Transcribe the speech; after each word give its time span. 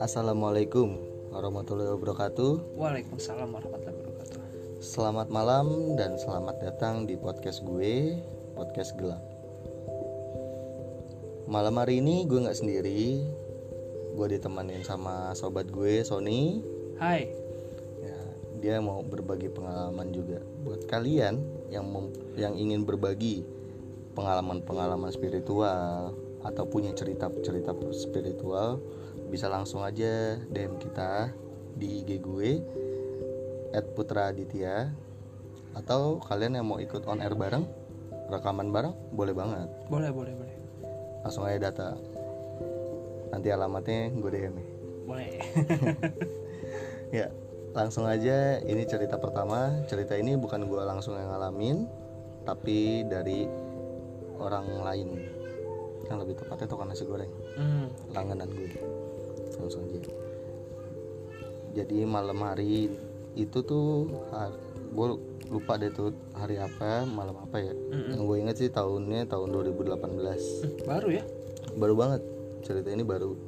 Assalamualaikum 0.00 0.96
warahmatullahi 1.28 1.92
wabarakatuh. 1.92 2.72
Waalaikumsalam 2.72 3.52
warahmatullahi 3.52 4.00
wabarakatuh. 4.00 4.40
Selamat 4.80 5.28
malam 5.28 5.92
dan 6.00 6.16
selamat 6.16 6.56
datang 6.56 7.04
di 7.04 7.20
podcast 7.20 7.60
gue, 7.60 8.16
podcast 8.56 8.96
gelap. 8.96 9.20
Malam 11.44 11.76
hari 11.76 12.00
ini 12.00 12.24
gue 12.24 12.40
nggak 12.40 12.56
sendiri, 12.56 13.28
gue 14.16 14.26
ditemenin 14.32 14.80
sama 14.88 15.36
sobat 15.36 15.68
gue 15.68 16.00
Sony. 16.00 16.64
Hai. 16.96 17.28
Ya, 18.00 18.20
dia 18.56 18.76
mau 18.80 19.04
berbagi 19.04 19.52
pengalaman 19.52 20.16
juga 20.16 20.40
buat 20.64 20.80
kalian 20.88 21.44
yang 21.68 21.84
mem- 21.84 22.16
yang 22.40 22.56
ingin 22.56 22.88
berbagi 22.88 23.44
pengalaman-pengalaman 24.16 25.12
spiritual 25.12 26.16
atau 26.40 26.64
punya 26.64 26.96
cerita-cerita 26.96 27.76
spiritual 27.92 28.80
bisa 29.30 29.46
langsung 29.46 29.80
aja 29.80 30.36
DM 30.44 30.76
kita 30.76 31.30
di 31.72 32.02
IG 32.02 32.18
gue 32.18 32.50
@putraaditya 33.94 34.90
atau 35.72 36.18
kalian 36.18 36.58
yang 36.58 36.66
mau 36.66 36.82
ikut 36.82 37.06
on 37.06 37.22
air 37.22 37.32
bareng 37.32 37.62
rekaman 38.26 38.68
bareng 38.68 38.90
boleh 39.10 39.30
banget 39.30 39.68
Boleh, 39.86 40.10
boleh, 40.10 40.34
boleh. 40.34 40.56
langsung 41.22 41.46
aja 41.46 41.58
data 41.62 41.88
nanti 43.30 43.48
alamatnya 43.48 44.10
gue 44.10 44.30
DM 44.30 44.54
ya. 44.54 44.66
Boleh. 45.06 45.30
Ya, 47.10 47.26
langsung 47.74 48.06
aja 48.06 48.62
ini 48.62 48.86
cerita 48.86 49.18
pertama. 49.18 49.82
Cerita 49.90 50.14
ini 50.14 50.38
bukan 50.38 50.70
gua 50.70 50.86
langsung 50.86 51.18
yang 51.18 51.26
ngalamin, 51.26 51.90
tapi 52.46 53.02
dari 53.02 53.50
orang 54.38 54.78
lain. 54.78 55.08
Yang 56.06 56.18
lebih 56.22 56.34
tepatnya 56.38 56.70
tukang 56.70 56.86
nasi 56.86 57.02
goreng, 57.02 57.26
Hmm. 57.58 57.90
langganan 58.14 58.46
gue. 58.46 58.78
Langsung 59.60 59.84
aja. 59.84 60.00
Jadi 61.72 62.02
malam 62.02 62.40
hari 62.40 62.90
itu 63.32 63.58
tuh 63.62 64.10
gue 64.90 65.08
lupa 65.46 65.78
deh 65.78 65.90
tuh 65.90 66.10
hari 66.32 66.58
apa, 66.58 67.04
malam 67.04 67.38
apa 67.38 67.62
ya. 67.62 67.70
Mm-mm. 67.70 68.10
Yang 68.10 68.22
gue 68.22 68.36
inget 68.38 68.56
sih 68.58 68.70
tahunnya 68.70 69.26
tahun 69.26 69.48
2018 69.52 69.94
Hmm, 69.94 70.74
Baru 70.84 71.08
ya? 71.10 71.22
baru 71.70 71.94
banget 71.94 72.22
cerita 72.66 72.90
ini 72.90 73.06
baru 73.06 73.38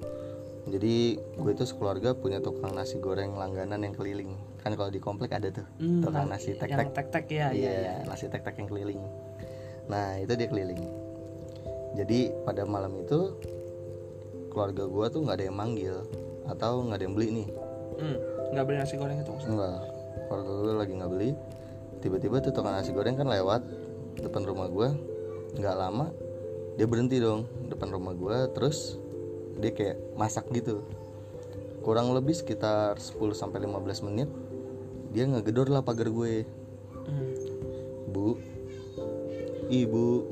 jadi 0.62 0.94
gue 1.18 1.50
itu 1.50 1.64
sekeluarga 1.66 2.14
punya 2.14 2.38
tukang 2.38 2.70
nasi 2.70 3.02
goreng 3.02 3.34
langganan 3.34 3.82
yang 3.82 3.98
keliling 3.98 4.30
kan 4.62 4.78
kalau 4.78 4.88
di 4.88 5.02
komplek 5.02 5.34
ada 5.34 5.50
tuh 5.50 5.66
Hmm, 5.82 5.98
tukang 5.98 6.30
nasi 6.30 6.54
Yang 6.54 6.70
tek-tek 6.70 6.88
tek-tek 6.94 7.26
ya, 7.26 7.50
iya, 7.50 7.72
iya. 7.74 7.94
nasi 8.06 8.30
tek-tek 8.30 8.54
yang 8.54 8.70
keliling 8.70 9.02
nah 9.90 10.22
itu 10.22 10.38
dia 10.38 10.46
keliling 10.46 10.86
jadi 11.92 12.30
pada 12.46 12.62
malam 12.62 12.94
itu 12.94 13.34
keluarga 14.52 14.84
gue 14.84 15.06
tuh 15.08 15.20
nggak 15.24 15.36
ada 15.40 15.44
yang 15.48 15.56
manggil 15.56 15.96
atau 16.44 16.84
nggak 16.84 16.98
ada 17.00 17.04
yang 17.04 17.16
beli 17.16 17.28
nih 17.34 17.48
Hmm. 17.92 18.16
Nggak 18.52 18.64
beli 18.64 18.76
nasi 18.78 18.94
goreng 18.96 19.16
itu 19.16 19.30
maksudnya? 19.30 19.52
enggak 19.52 19.78
keluarga 20.28 20.50
gue 20.54 20.72
lagi 20.76 20.92
nggak 20.94 21.10
beli 21.10 21.30
tiba-tiba 21.98 22.36
tuh 22.38 22.52
tukang 22.52 22.72
nasi 22.72 22.90
goreng 22.90 23.14
kan 23.14 23.26
lewat 23.26 23.62
depan 24.18 24.42
rumah 24.42 24.66
gue 24.66 24.88
nggak 25.54 25.76
lama 25.76 26.08
dia 26.74 26.84
berhenti 26.84 27.16
dong 27.16 27.44
depan 27.66 27.88
rumah 27.88 28.12
gue 28.12 28.36
terus 28.50 28.96
dia 29.54 29.70
kayak 29.70 30.00
masak 30.14 30.48
gitu 30.50 30.80
kurang 31.80 32.10
lebih 32.10 32.32
sekitar 32.32 32.96
10 32.96 33.20
sampai 33.32 33.60
15 33.62 34.06
menit 34.06 34.28
dia 35.10 35.24
ngegedor 35.24 35.68
lah 35.68 35.80
pagar 35.80 36.08
gue 36.08 36.44
Hmm. 37.02 37.34
bu 38.08 38.38
ibu 39.68 40.22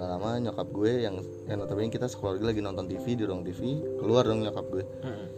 nggak 0.00 0.16
lama 0.16 0.40
nyokap 0.40 0.68
gue 0.72 0.92
yang 1.04 1.20
yang 1.44 1.60
notabene 1.60 1.92
kita 1.92 2.08
sekeluarga 2.08 2.48
lagi 2.48 2.64
nonton 2.64 2.88
TV 2.88 3.20
di 3.20 3.28
ruang 3.28 3.44
TV 3.44 3.84
keluar 4.00 4.24
dong 4.24 4.40
nyokap 4.40 4.64
gue 4.72 4.84
Hmm. 5.04 5.28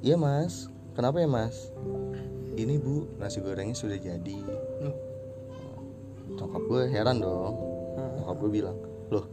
Iya 0.00 0.16
mas, 0.16 0.72
kenapa 0.96 1.20
ya 1.20 1.28
mas? 1.28 1.68
Ini 2.56 2.74
bu, 2.80 3.06
nasi 3.20 3.44
gorengnya 3.44 3.76
sudah 3.76 4.00
jadi 4.00 4.38
Loh. 4.80 4.96
Nyokap 6.32 6.62
gue 6.64 6.82
heran 6.88 7.20
dong 7.20 7.54
Hmm. 7.92 8.24
Nyokap 8.24 8.36
gue 8.40 8.50
bilang 8.56 8.76
Loh, 9.12 9.28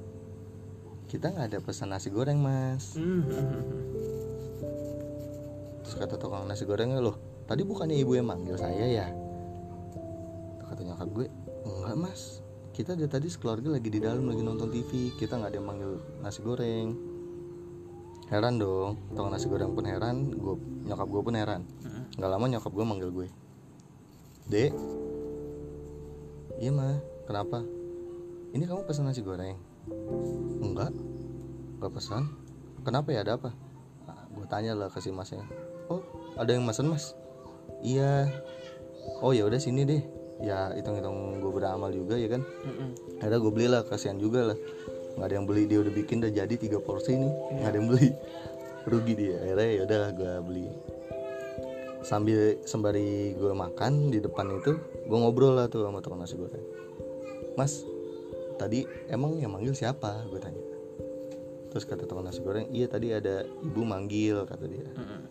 kita 1.07 1.31
nggak 1.31 1.55
ada 1.55 1.59
pesan 1.63 1.95
nasi 1.95 2.11
goreng 2.11 2.43
mas 2.43 2.99
Hmm, 2.99 3.23
hmm, 3.23 3.31
hmm, 3.31 3.63
hmm. 3.63 3.83
Terus 5.79 5.95
kata 5.95 6.19
tukang 6.19 6.43
nasi 6.43 6.67
gorengnya 6.67 6.99
Loh, 6.99 7.15
tadi 7.47 7.63
bukannya 7.63 7.95
ibu 7.95 8.19
yang 8.19 8.27
manggil 8.27 8.59
saya 8.59 8.83
ya? 8.83 9.07
Kata 10.67 10.83
nyokap 10.83 11.07
gue 11.07 11.27
Enggak 11.63 11.95
mas, 11.95 12.43
kita 12.73 12.93
dari 12.95 13.09
tadi 13.09 13.27
sekeluarga 13.27 13.75
lagi 13.75 13.89
di 13.89 13.99
dalam 13.99 14.29
lagi 14.29 14.41
nonton 14.45 14.69
TV 14.69 15.11
Kita 15.17 15.35
nggak 15.35 15.49
ada 15.51 15.57
yang 15.57 15.67
manggil 15.67 15.91
nasi 16.21 16.39
goreng. 16.45 16.89
Heran 18.29 18.61
dong, 18.61 18.93
tukang 19.09 19.33
nasi 19.33 19.49
goreng 19.49 19.73
pun 19.73 19.89
heran 19.89 20.29
gue, 20.29 20.55
Nyokap 20.85 21.07
gue 21.09 21.21
pun 21.25 21.33
heran. 21.33 21.65
Hmm. 21.81 22.05
Gak 22.13 22.29
lama 22.29 22.45
nyokap 22.45 22.69
gue 22.69 22.85
manggil 22.85 23.09
gue. 23.09 23.27
Dek. 24.49 24.73
Iya 26.61 26.69
mah 26.69 27.01
Kenapa? 27.25 27.61
Ini 28.53 28.65
kamu 28.65 28.85
pesan 28.85 29.09
nasi 29.09 29.25
goreng? 29.25 29.57
Enggak. 30.61 30.93
Gak 31.81 31.93
pesan. 31.93 32.29
Kenapa 32.85 33.13
ya? 33.13 33.25
Ada 33.25 33.37
apa? 33.41 33.49
Nah, 34.05 34.29
Gue 34.29 34.45
tanya 34.45 34.77
lah 34.77 34.93
ke 34.93 35.01
si 35.01 35.09
masnya. 35.09 35.45
Oh 35.89 36.05
ada 36.37 36.53
yang 36.53 36.65
mesen 36.69 36.85
mas? 36.85 37.17
Iya. 37.81 38.29
Oh 39.25 39.33
ya 39.33 39.49
udah 39.49 39.57
sini 39.57 39.89
deh 39.89 40.18
Ya 40.39 40.71
hitung-hitung 40.71 41.43
gue 41.43 41.51
beramal 41.51 41.91
juga 41.91 42.15
ya 42.15 42.31
kan? 42.31 42.41
Hmm, 42.63 42.75
hmm. 42.75 42.91
Akhirnya 43.19 43.39
gue 43.43 43.51
belilah 43.51 43.81
kasihan 43.83 44.15
juga 44.15 44.55
lah. 44.55 44.57
Nggak 45.19 45.27
ada 45.27 45.35
yang 45.35 45.47
beli 45.47 45.63
dia 45.67 45.79
udah 45.83 45.93
bikin 45.93 46.23
udah 46.23 46.31
jadi 46.31 46.55
tiga 46.55 46.79
porsi 46.79 47.19
nih. 47.19 47.31
Nggak 47.59 47.69
ada 47.69 47.77
yang 47.77 47.89
beli. 47.91 48.09
Rugi 48.87 49.13
dia. 49.19 49.35
Akhirnya 49.43 49.67
ya 49.67 49.81
udah 49.83 50.01
gue 50.15 50.33
beli. 50.47 50.65
Sambil 52.07 52.55
sembari 52.63 53.35
gue 53.35 53.51
makan 53.51 54.15
di 54.15 54.23
depan 54.23 54.47
itu 54.55 54.79
gue 54.79 55.17
ngobrol 55.19 55.59
lah 55.59 55.67
tuh 55.67 55.83
sama 55.83 55.99
tukang 55.99 56.23
nasi 56.23 56.39
goreng. 56.39 56.63
Mas 57.59 57.83
tadi 58.55 58.87
emang 59.11 59.35
yang 59.35 59.51
manggil 59.51 59.75
siapa? 59.75 60.23
gue 60.31 60.39
tanya. 60.39 60.63
Terus 61.75 61.83
kata 61.83 62.07
tukang 62.07 62.23
nasi 62.23 62.39
goreng 62.39 62.71
iya 62.71 62.87
tadi 62.87 63.11
ada 63.11 63.43
ibu 63.43 63.83
manggil 63.83 64.47
kata 64.47 64.63
dia. 64.71 64.87
Hmm, 64.95 65.03
hmm. 65.03 65.21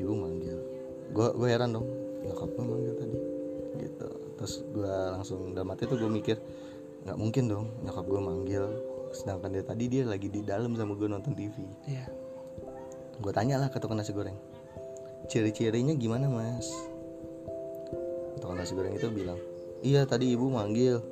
ibu 0.00 0.12
manggil. 0.16 0.56
Gue 1.12 1.36
gue 1.36 1.48
heran 1.52 1.76
dong 1.76 1.84
nyokap 2.24 2.48
gue 2.56 2.64
manggil 2.64 2.96
tadi 2.96 3.37
terus 4.38 4.62
gue 4.70 4.94
langsung 5.12 5.50
dalam 5.52 5.74
hati 5.74 5.90
tuh 5.90 5.98
gue 5.98 6.06
mikir 6.06 6.38
nggak 7.02 7.18
mungkin 7.18 7.44
dong 7.50 7.66
nyokap 7.82 8.06
gue 8.06 8.20
manggil. 8.22 8.64
Sedangkan 9.08 9.50
dia 9.56 9.64
tadi 9.64 9.84
dia 9.88 10.04
lagi 10.04 10.28
di 10.28 10.44
dalam 10.44 10.76
sama 10.76 10.92
gue 10.92 11.08
nonton 11.08 11.32
TV 11.32 11.64
Iya. 11.88 12.06
gue 13.18 13.32
tanya 13.34 13.58
lah 13.58 13.66
ke 13.66 13.82
tukang 13.82 13.98
nasi 13.98 14.14
goreng 14.14 14.36
ciri-cirinya 15.26 15.90
gimana 15.98 16.30
mas? 16.30 16.70
Tukang 18.38 18.54
nasi 18.54 18.78
goreng 18.78 18.94
itu 18.94 19.10
bilang 19.10 19.40
iya 19.82 20.06
tadi 20.06 20.32
ibu 20.38 20.46
manggil. 20.46 21.02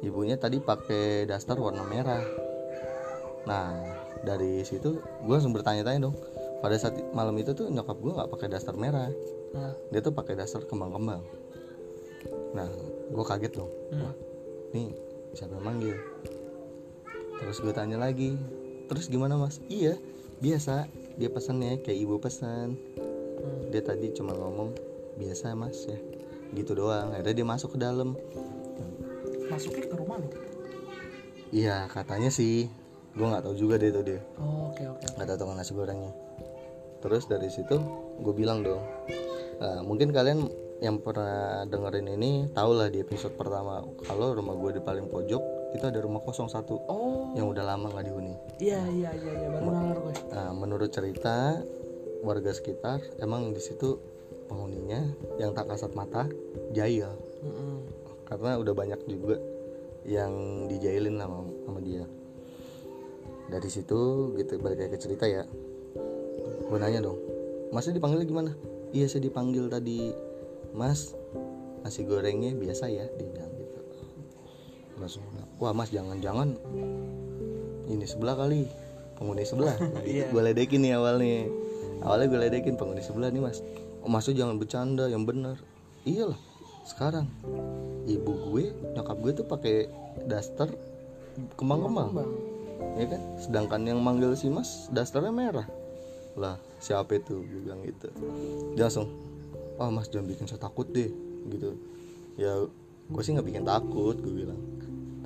Ibunya 0.00 0.36
tadi 0.36 0.60
pakai 0.60 1.24
daster 1.28 1.56
warna 1.56 1.84
merah. 1.84 2.24
Nah 3.44 3.74
dari 4.24 4.64
situ 4.64 5.02
gue 5.02 5.34
langsung 5.34 5.52
bertanya-tanya 5.52 6.08
dong 6.08 6.16
pada 6.64 6.76
saat 6.80 6.96
malam 7.12 7.36
itu 7.36 7.52
tuh 7.52 7.68
nyokap 7.68 8.00
gue 8.00 8.12
nggak 8.16 8.30
pakai 8.32 8.48
daster 8.48 8.74
merah. 8.78 9.12
Nah, 9.52 9.72
dia 9.88 10.00
tuh 10.04 10.12
pakai 10.12 10.36
daster 10.36 10.64
kembang-kembang 10.68 11.24
nah 12.56 12.68
gue 13.12 13.24
kaget 13.28 13.52
dong. 13.52 13.70
Hmm. 13.92 14.12
nih 14.72 14.88
siapa 15.36 15.60
yang 15.60 15.66
manggil? 15.68 15.96
Terus 17.36 17.60
gue 17.60 17.72
tanya 17.76 18.00
lagi 18.00 18.40
terus 18.88 19.12
gimana 19.12 19.36
mas? 19.36 19.60
Iya 19.68 20.00
biasa. 20.40 20.88
Dia 21.20 21.28
pesannya 21.28 21.84
kayak 21.84 21.98
ibu 22.00 22.16
pesan. 22.16 22.76
Hmm. 22.96 23.68
dia 23.68 23.84
tadi 23.84 24.10
cuma 24.16 24.32
ngomong 24.32 24.72
biasa 25.20 25.52
mas 25.52 25.84
ya. 25.84 26.00
Gitu 26.56 26.72
doang. 26.72 27.12
Akhirnya 27.12 27.36
dia 27.36 27.46
masuk 27.46 27.76
ke 27.76 27.78
dalam. 27.78 28.16
Masuknya 29.52 29.86
ke 29.86 29.94
rumah 29.94 30.16
lo. 30.18 30.28
iya 31.54 31.86
katanya 31.92 32.32
sih. 32.32 32.66
Gue 33.16 33.26
nggak 33.28 33.44
tahu 33.48 33.54
juga 33.56 33.80
deh 33.80 33.88
tuh 33.92 34.04
dia. 34.04 34.20
Oh, 34.36 34.72
oke, 34.72 34.82
oke. 34.82 35.04
nggak 35.16 35.26
tahu 35.28 35.36
tukang 35.40 35.56
nasi 35.56 35.72
gorengnya. 35.72 36.12
Terus 37.00 37.24
dari 37.28 37.48
situ 37.52 37.76
gue 38.18 38.34
bilang 38.34 38.64
dong 38.64 38.82
"Ah, 39.60 39.80
mungkin 39.84 40.10
kalian 40.12 40.48
yang 40.84 41.00
pernah 41.00 41.64
dengerin 41.64 42.12
ini 42.20 42.52
tau 42.52 42.76
lah 42.76 42.92
di 42.92 43.00
episode 43.00 43.32
pertama 43.32 43.80
kalau 44.04 44.36
rumah 44.36 44.52
gue 44.52 44.76
di 44.76 44.82
paling 44.84 45.08
pojok 45.08 45.72
itu 45.72 45.84
ada 45.84 46.00
rumah 46.04 46.20
kosong 46.20 46.52
satu 46.52 46.76
Oh, 46.88 47.32
yang 47.32 47.48
udah 47.48 47.64
lama 47.64 47.88
nggak 47.92 48.06
dihuni 48.12 48.34
iya, 48.60 48.80
iya, 48.92 49.10
iya, 49.16 49.32
iya. 49.32 49.48
Baru 49.56 49.72
denger 49.72 49.98
gue. 50.00 50.12
Nah, 50.32 50.50
menurut 50.52 50.90
cerita 50.92 51.60
warga 52.24 52.50
sekitar, 52.52 53.00
emang 53.20 53.52
di 53.52 53.60
situ 53.60 54.00
penghuninya 54.48 55.04
yang 55.36 55.52
tak 55.52 55.68
kasat 55.68 55.92
mata 55.92 56.28
jahil 56.72 57.12
Hmm, 57.36 57.52
hmm. 57.52 57.78
karena 58.26 58.56
udah 58.56 58.74
banyak 58.74 59.00
juga 59.06 59.36
yang 60.08 60.32
dijailin 60.66 61.20
sama, 61.20 61.44
sama 61.66 61.78
dia. 61.84 62.04
Dari 63.46 63.68
situ 63.70 64.32
gitu 64.34 64.58
balik 64.58 64.82
lagi 64.82 64.92
ke 64.96 64.98
cerita 64.98 65.28
ya. 65.28 65.44
Gue 66.66 66.78
nanya 66.80 67.04
dong, 67.04 67.18
masnya 67.70 67.94
dipanggil 67.94 68.26
gimana? 68.26 68.50
Iya 68.90 69.06
saya 69.06 69.28
dipanggil 69.28 69.68
tadi, 69.70 70.10
mas 70.72 71.14
nasi 71.86 72.02
gorengnya 72.02 72.50
biasa 72.56 72.90
ya, 72.90 73.06
dia 73.14 73.26
bilang 73.30 73.52
gitu. 73.54 73.78
Langsung, 74.98 75.22
wah 75.62 75.70
mas 75.70 75.92
jangan-jangan 75.94 76.58
ini 77.86 78.04
sebelah 78.04 78.34
kali 78.34 78.66
penghuni 79.16 79.44
sebelah 79.48 79.76
nah, 79.80 80.02
gitu. 80.04 80.22
Iya. 80.22 80.26
gue 80.30 80.42
ledekin 80.42 80.80
nih 80.84 80.92
awalnya 80.98 81.48
awalnya 82.04 82.26
gue 82.28 82.40
ledekin 82.48 82.74
penghuni 82.76 83.00
sebelah 83.00 83.32
nih 83.32 83.42
mas 83.42 83.64
oh, 84.04 84.10
mas 84.10 84.28
tuh 84.28 84.36
jangan 84.36 84.60
bercanda 84.60 85.08
yang 85.08 85.24
benar 85.24 85.56
iyalah 86.04 86.38
sekarang 86.86 87.26
ibu 88.06 88.32
gue 88.52 88.70
nyokap 88.94 89.16
gue 89.18 89.32
tuh 89.42 89.46
pakai 89.48 89.76
daster 90.28 90.70
kembang-kembang 91.58 92.14
Bang. 92.14 92.30
ya 93.00 93.06
kan 93.10 93.20
sedangkan 93.40 93.82
yang 93.88 94.00
manggil 94.00 94.36
si 94.38 94.52
mas 94.52 94.86
dasternya 94.92 95.32
merah 95.32 95.66
lah 96.36 96.60
siapa 96.78 97.16
itu 97.16 97.42
gue 97.42 97.60
bilang 97.64 97.80
gitu 97.82 98.12
dia 98.76 98.86
langsung 98.86 99.08
oh 99.76 99.90
mas 99.92 100.08
jangan 100.08 100.26
bikin 100.28 100.46
saya 100.48 100.60
takut 100.60 100.88
deh 100.90 101.10
gitu. 101.52 101.76
Ya 102.36 102.64
gue 103.06 103.22
sih 103.22 103.32
nggak 103.32 103.46
bikin 103.46 103.64
takut 103.64 104.16
gue 104.18 104.32
bilang. 104.32 104.60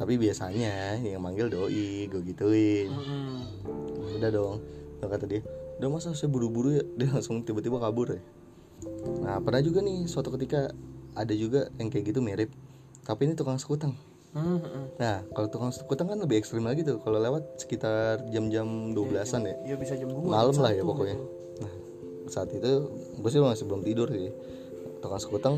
Tapi 0.01 0.17
biasanya 0.17 0.97
yang 1.01 1.21
manggil 1.21 1.53
doi 1.53 2.09
gue 2.09 2.23
gituin. 2.25 2.89
Mm-mm. 2.91 4.19
udah 4.21 4.31
dong 4.33 4.61
kata 5.01 5.25
dia 5.25 5.41
udah 5.81 5.89
masa 5.89 6.13
saya 6.13 6.29
buru-buru 6.29 6.77
ya. 6.77 6.85
Dia 6.99 7.09
langsung 7.09 7.41
tiba-tiba 7.41 7.81
kabur 7.81 8.17
ya. 8.17 8.21
Nah 9.25 9.41
pernah 9.41 9.65
juga 9.65 9.81
nih 9.81 10.05
suatu 10.05 10.29
ketika 10.37 10.73
ada 11.17 11.35
juga 11.35 11.73
yang 11.81 11.89
kayak 11.89 12.13
gitu 12.13 12.21
mirip 12.21 12.53
tapi 13.05 13.27
ini 13.27 13.35
tukang 13.35 13.59
sekutang. 13.59 13.97
Mm-mm. 14.31 14.95
nah 14.95 15.27
kalau 15.35 15.51
tukang 15.51 15.75
sekutang 15.75 16.07
kan 16.07 16.15
lebih 16.23 16.39
ekstrim 16.39 16.63
lagi 16.63 16.87
tuh 16.87 17.03
kalau 17.03 17.19
lewat 17.19 17.59
sekitar 17.59 18.23
jam-jam 18.31 18.95
12-an 18.95 19.43
ya. 19.43 19.75
ya 19.75 19.75
bisa 19.75 19.99
jam 19.99 20.07
2 20.07 20.23
malam 20.23 20.55
lah 20.55 20.71
ya 20.71 20.87
pokoknya. 20.87 21.19
nah 21.19 21.40
saat 22.31 22.55
itu 22.55 22.89
gue 23.19 23.31
sih 23.31 23.43
masih 23.43 23.67
belum 23.67 23.83
tidur 23.83 24.09
sih. 24.09 24.31
Tukang 25.03 25.19
sekutang 25.19 25.57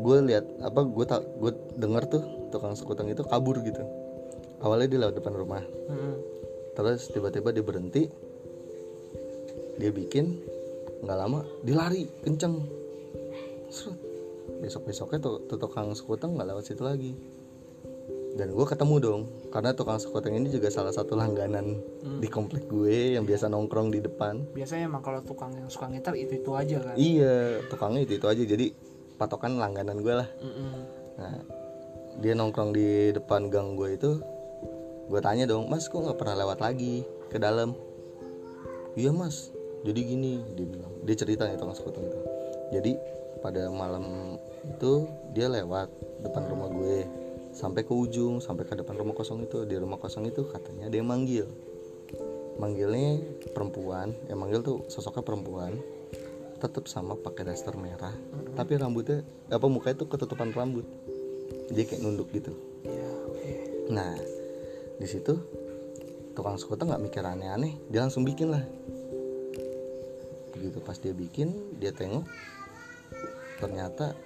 gue 0.00 0.16
lihat 0.24 0.46
apa 0.64 0.80
gue 0.86 1.04
tak 1.04 1.20
gue 1.36 1.52
denger 1.76 2.02
tuh 2.08 2.22
tukang 2.54 2.78
sekutang 2.78 3.10
itu 3.10 3.26
kabur 3.26 3.58
gitu. 3.60 3.82
Awalnya 4.62 4.86
dia 4.86 4.98
lewat 5.02 5.14
depan 5.18 5.34
rumah. 5.34 5.62
Terus 6.78 7.10
tiba-tiba 7.10 7.50
dia 7.50 7.64
berhenti 7.66 8.06
dia 9.80 9.90
bikin 9.90 10.38
nggak 11.02 11.18
lama 11.18 11.42
dia 11.66 11.74
lari 11.74 12.06
kenceng. 12.22 12.62
Besok 14.60 14.82
besoknya 14.86 15.18
tuh, 15.18 15.42
tuh 15.48 15.58
tukang 15.58 15.90
sekutang 15.96 16.38
nggak 16.38 16.48
lewat 16.54 16.64
situ 16.68 16.84
lagi 16.84 17.12
dan 18.40 18.56
gue 18.56 18.64
ketemu 18.64 18.96
dong 19.04 19.22
karena 19.52 19.76
tukang 19.76 20.00
sekutang 20.00 20.32
ini 20.32 20.48
juga 20.48 20.72
salah 20.72 20.96
satu 20.96 21.12
langganan 21.12 21.76
di 22.00 22.28
komplek 22.32 22.64
gue 22.72 23.20
yang 23.20 23.28
biasa 23.28 23.52
nongkrong 23.52 23.92
di 23.92 24.00
depan. 24.00 24.48
Biasanya 24.56 24.88
emang 24.88 25.04
kalau 25.04 25.20
tukang 25.20 25.52
yang 25.52 25.68
suka 25.68 25.92
ngitar 25.92 26.16
itu 26.16 26.40
itu 26.40 26.50
aja 26.56 26.80
kan? 26.80 26.96
Iya 26.96 27.60
tukangnya 27.68 28.08
itu 28.08 28.16
itu 28.16 28.26
aja. 28.26 28.40
Jadi 28.40 28.72
patokan 29.20 29.60
langganan 29.60 30.00
gue 30.00 30.14
lah. 30.16 30.28
Mm-mm. 30.40 30.72
Nah, 31.20 31.36
dia 32.24 32.32
nongkrong 32.32 32.72
di 32.72 33.12
depan 33.12 33.52
gang 33.52 33.76
gue 33.76 33.92
itu, 33.92 34.16
gue 35.12 35.20
tanya 35.20 35.44
dong, 35.44 35.68
mas 35.68 35.84
kok 35.92 36.00
nggak 36.00 36.16
pernah 36.16 36.40
lewat 36.40 36.64
lagi 36.64 37.04
ke 37.28 37.36
dalam? 37.36 37.76
Iya 38.96 39.12
mas, 39.12 39.52
jadi 39.84 40.00
gini, 40.00 40.40
dia 40.56 40.64
bilang, 40.64 40.92
dia 41.04 41.16
cerita 41.16 41.44
nih 41.44 41.60
tukang 41.60 41.76
sekutang 41.76 42.08
itu. 42.08 42.18
Jadi 42.72 42.92
pada 43.44 43.68
malam 43.68 44.36
itu 44.64 45.04
dia 45.36 45.52
lewat 45.52 45.92
depan 46.24 46.48
rumah 46.48 46.68
gue, 46.72 47.04
sampai 47.50 47.82
ke 47.82 47.92
ujung, 47.92 48.38
sampai 48.38 48.66
ke 48.66 48.74
depan 48.78 48.94
rumah 48.98 49.14
kosong 49.14 49.44
itu. 49.44 49.66
Di 49.66 49.76
rumah 49.76 49.98
kosong 49.98 50.26
itu 50.26 50.46
katanya 50.46 50.86
dia 50.90 51.02
manggil, 51.02 51.46
manggilnya 52.56 53.20
perempuan, 53.50 54.14
yang 54.30 54.38
manggil 54.40 54.60
tuh 54.62 54.78
sosoknya 54.86 55.22
perempuan, 55.26 55.78
tetap 56.60 56.86
sama 56.86 57.16
pakai 57.16 57.48
daster 57.48 57.74
merah, 57.74 58.12
tapi 58.52 58.76
rambutnya 58.76 59.24
apa 59.48 59.66
mukanya 59.66 60.04
tuh 60.04 60.08
ketutupan 60.12 60.52
rambut. 60.52 60.84
Dia 61.72 61.86
kayak 61.86 62.02
nunduk 62.02 62.30
gitu. 62.34 62.52
Ya 62.84 63.10
oke. 63.26 63.50
Nah 63.90 64.14
di 65.00 65.06
situ 65.08 65.34
tukang 66.36 66.60
skuter 66.60 66.86
nggak 66.86 67.02
mikir 67.02 67.24
aneh-aneh. 67.24 67.78
Dia 67.88 68.04
langsung 68.06 68.22
bikin 68.22 68.52
lah. 68.54 68.62
Begitu 70.54 70.78
pas 70.84 70.98
dia 71.00 71.16
bikin 71.16 71.78
dia 71.80 71.90
tengok 71.90 72.28
ternyata 73.60 74.16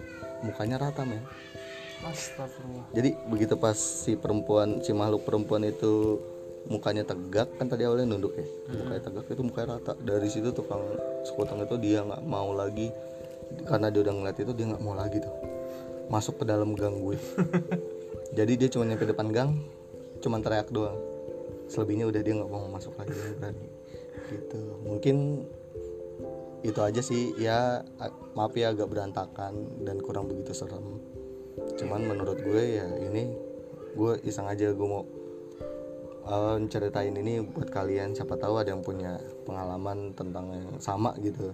mukanya 0.47 0.79
rata 0.79 1.03
men 1.03 1.23
astagfirullah. 2.03 2.91
Jadi 2.91 3.11
begitu 3.31 3.55
pas 3.55 3.77
si 3.77 4.19
perempuan 4.19 4.83
si 4.83 4.91
makhluk 4.91 5.23
perempuan 5.23 5.63
itu 5.63 6.19
mukanya 6.65 7.05
tegak 7.05 7.53
kan 7.61 7.69
tadi 7.69 7.85
awalnya 7.85 8.17
nunduk 8.17 8.35
ya? 8.35 8.47
Mukanya 8.73 9.03
tegak 9.05 9.27
itu 9.31 9.43
mukanya 9.45 9.67
rata. 9.79 9.93
Dari 10.01 10.29
situ 10.29 10.51
tukang 10.51 10.83
sekutang 11.23 11.63
itu 11.63 11.77
dia 11.79 12.01
nggak 12.03 12.25
mau 12.25 12.51
lagi 12.57 12.89
karena 13.69 13.93
dia 13.93 14.01
udah 14.03 14.15
ngeliat 14.17 14.37
itu 14.41 14.53
dia 14.57 14.67
nggak 14.73 14.83
mau 14.83 14.97
lagi 14.97 15.21
tuh. 15.21 15.35
Masuk 16.09 16.41
ke 16.41 16.45
dalam 16.49 16.73
gang 16.77 17.01
gue. 17.01 17.17
Jadi 18.39 18.53
dia 18.59 18.69
cuma 18.73 18.85
nyampe 18.89 19.07
depan 19.07 19.29
gang 19.31 19.51
cuma 20.25 20.41
teriak 20.41 20.73
doang. 20.73 20.97
Selebihnya 21.69 22.09
udah 22.09 22.21
dia 22.21 22.35
nggak 22.37 22.51
mau 22.51 22.65
masuk 22.69 22.97
lagi 22.97 23.13
berani. 23.13 23.67
Gitu. 24.33 24.61
Mungkin 24.85 25.17
itu 26.65 26.81
aja 26.81 27.01
sih. 27.05 27.37
Ya 27.37 27.85
maaf 28.33 28.57
ya 28.57 28.73
agak 28.73 28.89
berantakan 28.89 29.85
dan 29.85 30.01
kurang 30.01 30.33
begitu 30.33 30.57
serem 30.57 31.01
cuman 31.79 32.01
menurut 32.07 32.39
gue 32.43 32.63
ya 32.83 32.87
ini 32.99 33.31
gue 33.95 34.13
iseng 34.27 34.51
aja 34.51 34.75
gue 34.75 34.87
mau 34.87 35.07
uh, 36.29 36.57
ceritain 36.67 37.15
ini 37.15 37.45
buat 37.45 37.69
kalian. 37.71 38.17
Siapa 38.17 38.35
tahu 38.37 38.61
ada 38.61 38.73
yang 38.73 38.83
punya 38.83 39.21
pengalaman 39.45 40.13
tentang 40.17 40.51
yang 40.53 40.71
sama 40.81 41.15
gitu. 41.21 41.53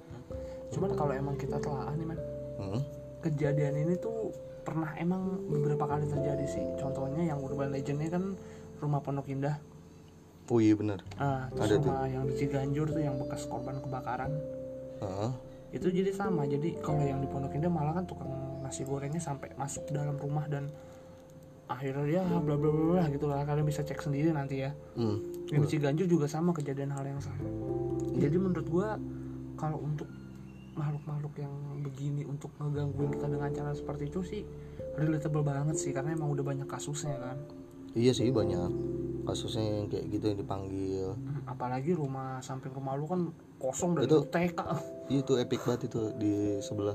Cuman 0.70 0.94
kalau 0.94 1.12
emang 1.12 1.36
kita 1.36 1.58
telah 1.58 1.90
nih 1.98 2.06
man 2.06 2.18
hmm? 2.62 2.80
kejadian 3.20 3.74
ini 3.76 3.94
tuh 3.98 4.30
pernah 4.62 4.94
emang 4.96 5.50
beberapa 5.50 5.84
kali 5.84 6.06
terjadi 6.06 6.46
sih. 6.46 6.64
Contohnya 6.78 7.26
yang 7.26 7.42
urban 7.42 7.74
legendnya 7.74 8.08
kan 8.08 8.38
rumah 8.78 9.02
pondok 9.02 9.28
indah. 9.28 9.58
Oh 10.50 10.58
iya 10.58 10.74
bener. 10.74 11.02
Ah 11.18 11.46
Ada 11.54 11.78
tuh. 11.78 11.90
rumah 11.90 12.10
yang 12.10 12.24
di 12.26 12.34
Ciganjur 12.34 12.90
tuh 12.90 13.02
yang 13.02 13.14
bekas 13.18 13.46
korban 13.46 13.78
kebakaran. 13.82 14.32
Heeh. 15.00 15.32
itu 15.70 15.86
jadi 15.86 16.10
sama. 16.10 16.50
Jadi 16.50 16.82
kalau 16.82 16.98
yang 16.98 17.22
di 17.22 17.30
pondok 17.30 17.54
indah 17.54 17.70
malah 17.70 17.94
kan 17.94 18.02
tukang 18.02 18.26
nasi 18.70 18.86
gorengnya 18.86 19.18
sampai 19.18 19.50
masuk 19.58 19.90
ke 19.90 19.92
dalam 19.92 20.14
rumah 20.14 20.46
dan 20.46 20.70
akhirnya 21.66 22.06
ya 22.06 22.22
bla 22.22 22.54
bla 22.54 22.70
bla 22.70 22.70
bla 22.70 23.04
gitu 23.10 23.26
lah. 23.26 23.42
Kalian 23.42 23.66
bisa 23.66 23.82
cek 23.82 23.98
sendiri 23.98 24.30
nanti 24.30 24.62
ya. 24.62 24.70
Hmm. 24.94 25.18
yang 25.50 25.66
di 25.66 25.68
Ciganjur 25.68 26.06
juga 26.06 26.30
sama 26.30 26.54
kejadian 26.54 26.94
hal 26.94 27.02
yang 27.02 27.18
sama. 27.18 27.42
Jadi 28.14 28.36
menurut 28.38 28.66
gua 28.70 28.94
kalau 29.58 29.82
untuk 29.82 30.06
makhluk-makhluk 30.78 31.34
yang 31.36 31.50
begini 31.82 32.22
untuk 32.22 32.54
ngegangguin 32.56 33.10
kita 33.10 33.26
dengan 33.26 33.50
cara 33.50 33.74
seperti 33.74 34.06
itu 34.06 34.22
sih 34.22 34.42
relatable 34.94 35.42
banget 35.42 35.74
sih 35.74 35.90
karena 35.90 36.14
emang 36.14 36.30
udah 36.30 36.46
banyak 36.46 36.70
kasusnya 36.70 37.18
kan. 37.18 37.36
Iya 37.98 38.14
sih 38.14 38.30
banyak 38.30 38.70
kasusnya 39.26 39.82
yang 39.82 39.86
kayak 39.90 40.06
gitu 40.08 40.24
yang 40.30 40.38
dipanggil. 40.38 41.18
Hmm, 41.18 41.42
apalagi 41.44 41.98
rumah 41.98 42.38
samping 42.38 42.70
rumah 42.70 42.94
lu 42.94 43.10
kan 43.10 43.34
kosong 43.58 43.98
dari 43.98 44.06
Itu- 44.06 44.30
TK 44.30 44.60
Iya, 45.10 45.18
itu 45.26 45.32
epic 45.36 45.60
banget 45.66 45.90
itu 45.90 46.00
di 46.14 46.32
sebelah 46.62 46.94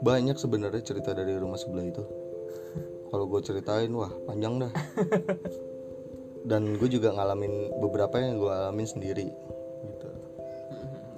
banyak 0.00 0.36
sebenarnya 0.36 0.82
cerita 0.84 1.12
dari 1.12 1.36
rumah 1.36 1.60
sebelah 1.60 1.84
itu. 1.84 2.04
Kalau 3.10 3.24
gue 3.26 3.40
ceritain 3.42 3.90
wah 3.92 4.10
panjang 4.24 4.66
dah. 4.66 4.72
Dan 6.50 6.80
gue 6.80 6.88
juga 6.88 7.12
ngalamin 7.12 7.80
beberapa 7.84 8.16
yang 8.16 8.40
gue 8.40 8.48
alamin 8.48 8.88
sendiri 8.88 9.28
gitu. 9.84 10.08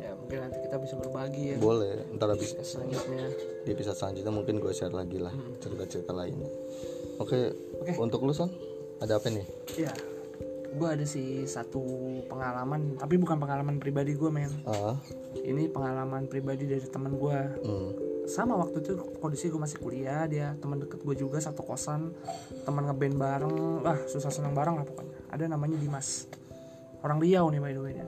Ya 0.02 0.10
mungkin 0.18 0.38
nanti 0.42 0.58
kita 0.66 0.76
bisa 0.82 0.94
berbagi 0.98 1.54
ya. 1.54 1.56
Boleh 1.62 2.02
ntar 2.18 2.34
habis 2.34 2.58
selanjutnya. 2.58 3.30
di 3.62 3.70
episode 3.70 3.94
selanjutnya 3.94 4.32
mungkin 4.34 4.58
gue 4.58 4.74
share 4.74 4.90
lagi 4.90 5.22
lah 5.22 5.30
cerita-cerita 5.62 6.10
lainnya 6.10 6.50
oke 7.22 7.38
Oke. 7.78 7.92
untuk 8.02 8.26
lu 8.26 8.34
son 8.34 8.50
ada 8.98 9.18
apa 9.18 9.30
nih? 9.30 9.46
Ya 9.78 9.94
gue 10.72 10.88
ada 10.88 11.04
sih 11.04 11.44
satu 11.44 11.84
pengalaman 12.32 12.96
tapi 12.96 13.20
bukan 13.20 13.36
pengalaman 13.36 13.76
pribadi 13.76 14.16
gue 14.18 14.30
men. 14.32 14.50
Ah. 14.66 14.96
Ini 15.38 15.68
pengalaman 15.70 16.26
pribadi 16.26 16.66
dari 16.66 16.86
teman 16.90 17.14
gue 17.14 17.38
hmm. 17.62 18.12
Sama 18.26 18.55
waktu 18.55 18.81
itu 18.83 18.93
kondisi 19.19 19.50
gue 19.50 19.59
masih 19.59 19.79
kuliah 19.83 20.25
dia 20.31 20.55
teman 20.62 20.79
deket 20.79 21.02
gue 21.02 21.17
juga 21.19 21.43
satu 21.43 21.67
kosan 21.67 22.14
teman 22.62 22.87
ngeband 22.87 23.17
bareng 23.19 23.57
wah 23.83 23.99
susah 24.07 24.31
senang 24.31 24.55
bareng 24.55 24.79
lah 24.79 24.87
pokoknya. 24.87 25.17
Ada 25.33 25.45
namanya 25.50 25.76
Dimas. 25.81 26.31
Orang 27.02 27.19
Riau 27.19 27.50
nih 27.50 27.59
by 27.59 27.73
the 27.75 27.83
way 27.83 27.93
dia. 27.99 28.07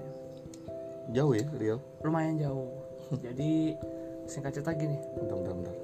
Jauh 1.11 1.35
ya 1.35 1.47
Rio 1.59 1.76
lumayan 2.06 2.38
jauh. 2.38 2.71
Jadi 3.25 3.75
singkat 4.30 4.54
cerita 4.54 4.71
gini. 4.73 4.97
Bentar 5.18 5.35
bentar 5.35 5.54
bentar. 5.56 5.76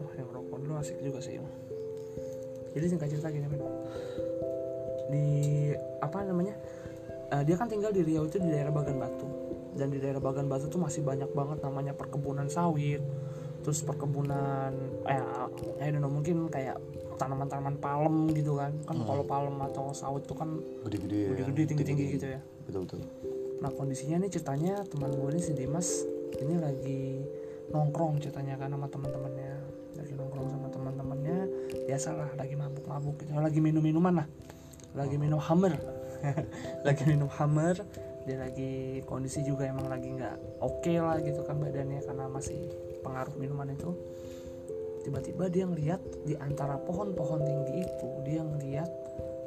Wah 0.00 0.12
yang 0.16 0.28
rokok 0.32 0.58
dulu 0.62 0.74
asik 0.80 0.98
juga 1.04 1.20
sih 1.20 1.38
jadi 2.72 2.88
singkat 2.88 3.08
cerita 3.12 3.28
gini 3.28 3.46
men. 3.52 3.60
Di 5.12 5.26
apa 6.00 6.24
namanya? 6.24 6.56
Eh, 7.32 7.42
dia 7.44 7.56
kan 7.56 7.68
tinggal 7.68 7.92
di 7.92 8.00
Riau 8.00 8.24
itu 8.24 8.40
di 8.40 8.48
daerah 8.48 8.72
Bagan 8.72 8.96
Batu 8.96 9.41
dan 9.76 9.88
di 9.88 9.98
daerah 9.98 10.20
Bagan 10.20 10.46
Batu 10.48 10.68
tuh 10.68 10.80
masih 10.80 11.00
banyak 11.00 11.32
banget 11.32 11.64
namanya 11.64 11.92
perkebunan 11.96 12.48
sawit 12.52 13.00
terus 13.62 13.80
perkebunan 13.86 14.74
eh 15.06 15.22
I 15.78 15.94
don't 15.94 16.02
know 16.02 16.10
mungkin 16.10 16.50
kayak 16.50 16.82
tanaman-tanaman 17.22 17.78
palem 17.78 18.34
gitu 18.34 18.58
kan. 18.58 18.74
Kan 18.82 19.06
kalau 19.06 19.22
palem 19.22 19.54
atau 19.62 19.94
sawit 19.94 20.26
tuh 20.26 20.34
kan 20.34 20.58
gede-gede 20.82 21.18
ya 21.22 21.28
gede-gede 21.38 21.62
tinggi-tinggi 21.70 22.04
gitu 22.18 22.26
ya. 22.26 22.40
Betul 22.66 22.90
betul. 22.90 23.00
Nah 23.62 23.70
kondisinya 23.70 24.18
nih 24.26 24.30
ceritanya 24.34 24.82
teman 24.90 25.14
gue 25.14 25.30
nih 25.38 25.42
si 25.42 25.52
Dimas 25.54 26.02
ini 26.42 26.58
lagi 26.58 27.22
nongkrong 27.70 28.18
ceritanya 28.18 28.58
kan 28.58 28.74
sama 28.74 28.90
teman-temannya. 28.90 29.54
Lagi 29.94 30.12
nongkrong 30.18 30.48
sama 30.50 30.68
teman-temannya 30.74 31.36
biasalah 31.86 32.30
lagi 32.34 32.54
mabuk-mabuk 32.58 33.22
gitu. 33.22 33.30
Lagi 33.38 33.62
minum 33.62 33.82
minuman 33.82 34.24
lah. 34.24 34.28
Lagi 34.98 35.16
minum 35.16 35.40
hammer. 35.40 35.78
Lagi 36.86 37.02
minum 37.08 37.30
hammer 37.32 37.80
dia 38.22 38.38
lagi 38.38 39.02
kondisi 39.02 39.42
juga 39.42 39.66
emang 39.66 39.90
lagi 39.90 40.14
nggak 40.14 40.62
oke 40.62 40.94
lah 41.02 41.18
gitu 41.18 41.42
kan 41.42 41.58
badannya 41.58 42.00
karena 42.06 42.30
masih 42.30 42.70
pengaruh 43.02 43.34
minuman 43.34 43.74
itu. 43.74 43.90
Tiba-tiba 45.02 45.50
dia 45.50 45.66
ngeliat 45.66 45.98
di 46.22 46.38
antara 46.38 46.78
pohon-pohon 46.78 47.42
tinggi 47.42 47.82
itu 47.82 48.08
dia 48.22 48.46
ngeliat 48.46 48.90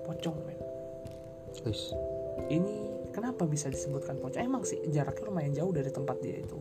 pocong 0.03 0.37
men. 0.43 0.59
Wis. 1.63 1.95
ini 2.51 2.91
kenapa 3.15 3.47
bisa 3.47 3.71
disebutkan 3.71 4.19
pocong? 4.19 4.43
Emang 4.43 4.67
sih 4.67 4.75
jaraknya 4.91 5.31
lumayan 5.31 5.55
jauh 5.55 5.71
dari 5.71 5.87
tempat 5.87 6.19
dia 6.19 6.43
itu. 6.43 6.59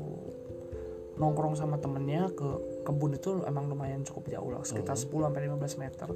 Nongkrong 1.18 1.58
sama 1.58 1.78
temennya 1.82 2.30
ke 2.30 2.82
kebun 2.86 3.18
itu 3.18 3.42
emang 3.46 3.66
lumayan 3.66 4.06
cukup 4.06 4.30
jauh 4.30 4.50
lah 4.54 4.62
sekitar 4.62 4.94
10 4.94 5.10
sampai 5.10 5.50
15 5.50 5.82
meter. 5.82 6.08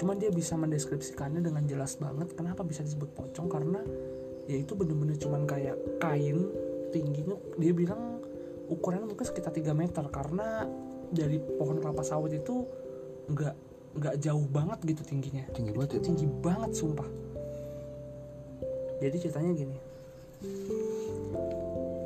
Cuman 0.00 0.16
dia 0.16 0.32
bisa 0.32 0.56
mendeskripsikannya 0.56 1.44
dengan 1.44 1.64
jelas 1.68 2.00
banget 2.00 2.32
kenapa 2.32 2.64
bisa 2.64 2.80
disebut 2.80 3.12
pocong 3.12 3.48
karena 3.52 3.84
ya 4.44 4.56
itu 4.60 4.72
bener-bener 4.76 5.16
cuman 5.16 5.48
kayak 5.48 5.76
kain 6.00 6.52
tingginya 6.92 7.34
dia 7.56 7.72
bilang 7.72 8.20
ukurannya 8.68 9.08
mungkin 9.08 9.26
sekitar 9.26 9.52
3 9.52 9.72
meter 9.76 10.04
karena 10.08 10.68
dari 11.12 11.38
pohon 11.38 11.80
kelapa 11.80 12.02
sawit 12.04 12.32
itu 12.32 12.64
nggak 13.28 13.54
nggak 13.94 14.14
jauh 14.18 14.46
banget 14.50 14.78
gitu 14.82 15.02
tingginya. 15.06 15.44
Tinggi 15.54 15.70
banget 15.70 15.90
ya. 15.98 16.00
tinggi 16.02 16.26
banget 16.42 16.70
sumpah. 16.74 17.06
Jadi 18.98 19.16
ceritanya 19.22 19.50
gini. 19.54 19.76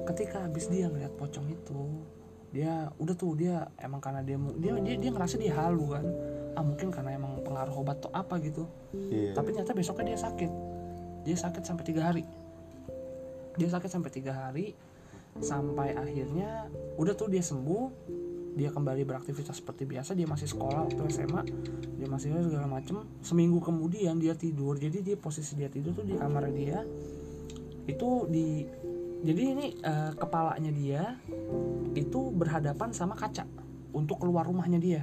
Ketika 0.05 0.45
habis 0.45 0.69
dia 0.69 0.89
ngeliat 0.89 1.13
pocong 1.17 1.47
itu 1.49 1.81
dia 2.49 2.89
udah 2.97 3.13
tuh 3.13 3.37
dia 3.37 3.69
emang 3.77 4.01
karena 4.01 4.25
dia 4.25 4.41
dia 4.57 4.73
dia, 4.81 4.97
dia 4.97 5.11
ngerasa 5.13 5.37
dia 5.41 5.53
halu 5.57 5.97
kan. 5.97 6.05
Ah 6.57 6.65
mungkin 6.65 6.93
karena 6.93 7.17
emang 7.17 7.41
pengaruh 7.45 7.73
obat 7.81 8.01
atau 8.05 8.13
apa 8.13 8.37
gitu. 8.45 8.69
Iya. 8.89 9.37
tapi 9.37 9.53
ternyata 9.53 9.77
besoknya 9.77 10.17
dia 10.17 10.21
sakit 10.21 10.78
dia 11.23 11.37
sakit 11.37 11.63
sampai 11.65 11.85
tiga 11.87 12.03
hari. 12.11 12.25
Dia 13.59 13.69
sakit 13.71 13.91
sampai 13.91 14.11
tiga 14.15 14.33
hari 14.35 14.75
sampai 15.39 15.95
akhirnya 15.95 16.67
udah 16.99 17.15
tuh 17.15 17.31
dia 17.31 17.43
sembuh 17.45 18.11
dia 18.59 18.75
kembali 18.75 19.07
beraktivitas 19.07 19.63
seperti 19.63 19.87
biasa 19.87 20.19
dia 20.19 20.27
masih 20.27 20.51
sekolah 20.51 20.91
waktu 20.91 21.03
SMA 21.15 21.43
dia 21.99 22.09
masih 22.11 22.35
segala 22.43 22.67
macem. 22.67 23.07
Seminggu 23.23 23.63
kemudian 23.63 24.19
dia 24.19 24.35
tidur 24.35 24.79
jadi 24.79 24.99
dia 25.03 25.17
posisi 25.19 25.55
dia 25.55 25.71
tidur 25.71 25.95
tuh 25.95 26.07
di 26.07 26.19
kamar 26.19 26.51
dia 26.51 26.83
itu 27.89 28.29
di 28.29 28.67
jadi 29.19 29.43
ini 29.55 29.67
eh, 29.83 30.13
kepalanya 30.15 30.71
dia 30.71 31.03
itu 31.99 32.31
berhadapan 32.31 32.95
sama 32.95 33.19
kaca 33.19 33.43
untuk 33.91 34.23
keluar 34.23 34.47
rumahnya 34.47 34.79
dia 34.79 35.03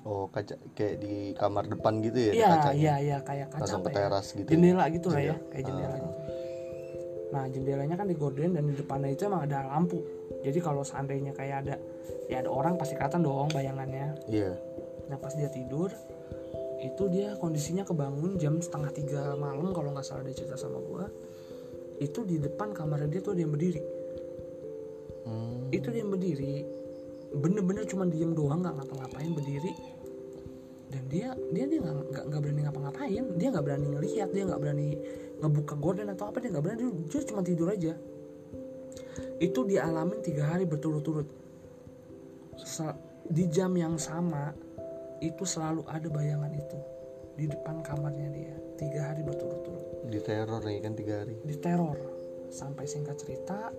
Oh, 0.00 0.26
kaca 0.26 0.56
kayak 0.72 0.96
di 0.98 1.36
kamar 1.36 1.68
depan 1.68 2.00
gitu 2.00 2.18
ya, 2.18 2.32
iya 2.32 2.48
kacanya. 2.56 2.72
iya 2.72 2.94
iya 2.98 3.16
kayak 3.20 3.52
kaca 3.52 3.60
Langsung 3.68 3.82
ke 3.84 3.90
ya? 3.92 3.96
teras 4.00 4.26
gitu. 4.32 4.48
jendela 4.48 4.84
gitu 4.88 5.08
lah 5.12 5.20
ya 5.20 5.36
Jendela. 5.36 5.50
kayak 5.52 5.64
jendela 5.68 5.96
gitu 5.96 6.18
nah 7.30 7.44
jendelanya 7.46 7.94
kan 7.94 8.06
digorden 8.08 8.50
dan 8.50 8.64
di 8.64 8.74
depannya 8.74 9.08
itu 9.08 9.22
emang 9.22 9.46
ada 9.46 9.62
lampu 9.62 10.02
jadi 10.40 10.58
kalau 10.58 10.82
seandainya 10.82 11.30
kayak 11.30 11.56
ada 11.62 11.74
ya 12.26 12.42
ada 12.42 12.50
orang 12.50 12.74
pasti 12.74 12.98
kelihatan 12.98 13.22
dong 13.22 13.46
bayangannya 13.50 14.18
Iya. 14.26 14.50
nah 15.06 15.14
pas 15.14 15.30
dia 15.32 15.46
tidur 15.46 15.94
itu 16.80 17.02
dia 17.06 17.36
kondisinya 17.36 17.84
kebangun 17.84 18.34
jam 18.34 18.58
setengah 18.58 18.90
tiga 18.90 19.22
malam 19.36 19.70
kalau 19.70 19.92
nggak 19.92 20.02
salah 20.02 20.24
dia 20.24 20.34
cerita 20.34 20.56
sama 20.56 20.80
gua 20.80 21.06
itu 22.00 22.24
di 22.24 22.40
depan 22.40 22.72
kamar 22.72 23.04
dia 23.06 23.20
tuh 23.20 23.36
dia 23.36 23.46
berdiri 23.46 23.78
Hmm. 25.20 25.68
itu 25.70 25.86
dia 25.86 26.02
berdiri 26.02 26.64
bener-bener 27.30 27.86
cuma 27.86 28.06
diem 28.06 28.34
doang 28.34 28.62
nggak 28.62 28.74
ngapa-ngapain 28.82 29.30
berdiri. 29.34 29.72
Dan 30.90 31.06
dia 31.06 31.30
dia 31.54 31.64
dia 31.70 31.78
nggak 31.78 32.26
nggak 32.26 32.40
berani 32.42 32.60
ngapa-ngapain. 32.66 33.24
Dia 33.38 33.48
nggak 33.54 33.64
berani 33.64 33.86
ngelihat 33.94 34.28
dia 34.34 34.42
nggak 34.46 34.60
berani 34.60 34.88
ngebuka 35.38 35.74
gorden 35.78 36.08
atau 36.10 36.28
apa 36.28 36.38
dia 36.42 36.50
nggak 36.52 36.64
berani 36.66 36.82
dia, 37.06 37.20
cuma 37.24 37.40
tidur 37.46 37.68
aja. 37.70 37.94
Itu 39.40 39.64
dialamin 39.64 40.20
tiga 40.20 40.50
hari 40.50 40.66
berturut-turut. 40.66 41.28
Di 43.30 43.46
jam 43.46 43.72
yang 43.78 43.94
sama 43.94 44.50
itu 45.22 45.46
selalu 45.46 45.86
ada 45.86 46.08
bayangan 46.10 46.50
itu 46.50 46.78
di 47.38 47.46
depan 47.46 47.80
kamarnya 47.86 48.28
dia. 48.34 48.54
Tiga 48.74 49.14
hari 49.14 49.22
berturut-turut. 49.22 50.10
Di 50.10 50.18
teror 50.18 50.60
nih 50.66 50.82
kan 50.82 50.92
tiga 50.98 51.22
hari. 51.22 51.38
diteror 51.46 52.20
sampai 52.50 52.84
singkat 52.84 53.14
cerita 53.14 53.70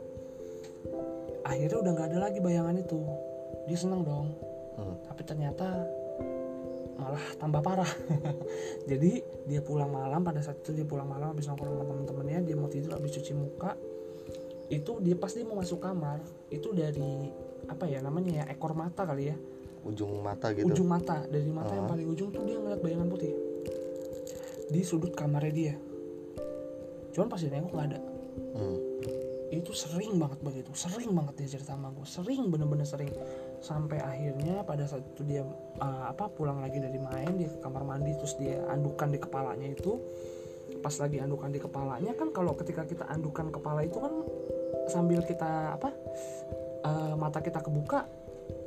akhirnya 1.44 1.78
udah 1.84 1.92
nggak 1.92 2.08
ada 2.16 2.20
lagi 2.32 2.40
bayangan 2.40 2.80
itu 2.80 3.00
dia 3.66 3.78
seneng 3.78 4.02
dong 4.02 4.28
Hmm. 4.72 4.96
tapi 5.04 5.22
ternyata 5.22 5.68
malah 6.96 7.22
tambah 7.36 7.60
parah 7.60 7.92
jadi 8.90 9.20
dia 9.44 9.60
pulang 9.60 9.92
malam 9.92 10.22
pada 10.22 10.40
saat 10.40 10.58
itu 10.58 10.72
dia 10.72 10.86
pulang 10.86 11.06
malam 11.06 11.36
habis 11.36 11.46
nongkrong 11.46 11.76
sama 11.76 11.84
temen-temennya 11.86 12.40
dia 12.42 12.56
mau 12.56 12.66
tidur 12.66 12.94
habis 12.94 13.12
cuci 13.12 13.34
muka 13.34 13.76
itu 14.70 14.96
dia 15.00 15.14
pas 15.14 15.28
dia 15.28 15.44
mau 15.44 15.60
masuk 15.60 15.82
kamar 15.82 16.24
itu 16.48 16.72
dari 16.72 17.30
apa 17.68 17.84
ya 17.84 18.00
namanya 18.00 18.42
ya 18.42 18.46
ekor 18.48 18.72
mata 18.72 19.04
kali 19.04 19.28
ya 19.28 19.38
Ujung 19.82 20.22
mata 20.22 20.54
gitu. 20.54 20.66
ujung 20.66 20.88
mata 20.88 21.26
dari 21.26 21.50
mata 21.50 21.74
yang 21.74 21.86
Ah. 21.86 21.92
paling 21.92 22.08
ujung 22.08 22.30
tuh 22.30 22.42
dia 22.42 22.56
ngeliat 22.56 22.80
bayangan 22.80 23.10
putih 23.10 23.34
di 24.68 24.82
sudut 24.82 25.12
kamarnya 25.12 25.52
dia 25.52 25.74
cuman 27.12 27.28
pas 27.28 27.38
dia 27.38 27.52
nengok 27.52 27.72
nggak 27.72 27.88
ada 27.92 28.00
Hmm. 28.56 28.78
Itu 29.52 29.76
sering 29.76 30.16
banget 30.16 30.40
begitu 30.40 30.72
sering 30.72 31.12
banget 31.12 31.44
dia 31.44 31.60
cerita 31.60 31.76
sama 31.76 31.92
gue 31.92 32.08
sering 32.08 32.48
bener-bener 32.48 32.88
sering 32.88 33.12
sampai 33.60 34.00
akhirnya 34.00 34.64
pada 34.64 34.88
saat 34.88 35.04
itu 35.04 35.28
dia 35.28 35.44
uh, 35.84 36.08
apa 36.08 36.32
pulang 36.32 36.64
lagi 36.64 36.80
dari 36.80 36.96
main 36.96 37.36
dia 37.36 37.52
ke 37.52 37.60
kamar 37.60 37.84
mandi 37.84 38.16
terus 38.16 38.40
dia 38.40 38.64
andukan 38.72 39.12
di 39.12 39.20
kepalanya 39.20 39.68
itu 39.76 40.00
pas 40.80 40.96
lagi 40.96 41.20
andukan 41.20 41.52
di 41.52 41.60
kepalanya 41.60 42.16
kan 42.16 42.32
kalau 42.32 42.56
ketika 42.56 42.88
kita 42.88 43.04
andukan 43.12 43.52
kepala 43.52 43.84
itu 43.84 44.00
kan 44.00 44.14
sambil 44.88 45.20
kita 45.28 45.76
apa 45.76 45.92
uh, 46.88 47.14
mata 47.20 47.44
kita 47.44 47.60
kebuka 47.60 48.08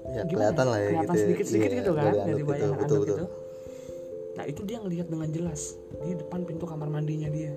Ya 0.05 0.21
gimana 0.29 0.53
kelihatan 0.53 0.67
lah 0.69 0.79
ya 0.79 0.89
kelihatan 0.93 1.01
gitu. 1.01 1.17
ya. 1.17 1.25
sedikit-sedikit 1.25 1.71
Iya, 1.73 1.79
gitu 1.81 1.91
kan 1.97 2.05
dari 2.05 2.19
anduk 2.21 2.37
gitu. 2.37 2.45
bayangan 2.53 2.77
betul 2.77 2.85
anduk 2.85 3.01
betul. 3.01 3.17
itu 3.17 3.27
nah 4.35 4.45
itu 4.45 4.61
dia 4.69 4.79
ngelihat 4.85 5.07
dengan 5.09 5.29
jelas 5.33 5.61
di 6.05 6.11
depan 6.13 6.41
pintu 6.45 6.65
kamar 6.69 6.89
mandinya 6.93 7.29
dia 7.33 7.53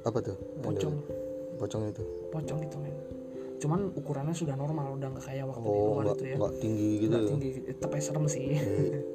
Apa 0.00 0.24
tuh? 0.24 0.32
Pocong 0.64 0.96
Pocong 1.60 1.82
itu. 1.86 2.02
pocong 2.30 2.58
gitu 2.58 2.76
men 2.78 2.94
cuman 3.60 3.92
ukurannya 3.92 4.32
sudah 4.32 4.56
normal 4.56 4.96
udah 4.96 5.08
nggak 5.10 5.20
kayak 5.22 5.44
waktu 5.44 5.60
di 5.60 5.68
Oh, 5.70 5.84
luar 5.92 6.00
nggak 6.02 6.16
itu 6.16 6.24
ya 6.24 6.34
nggak 6.34 6.54
tinggi 6.56 6.88
gitu. 6.96 7.10
nggak 7.10 7.20
ya. 7.20 7.28
tinggi 7.28 7.48
tapi 7.76 7.96
serem 7.98 8.24
sih 8.26 8.44
Iya, 8.48 8.62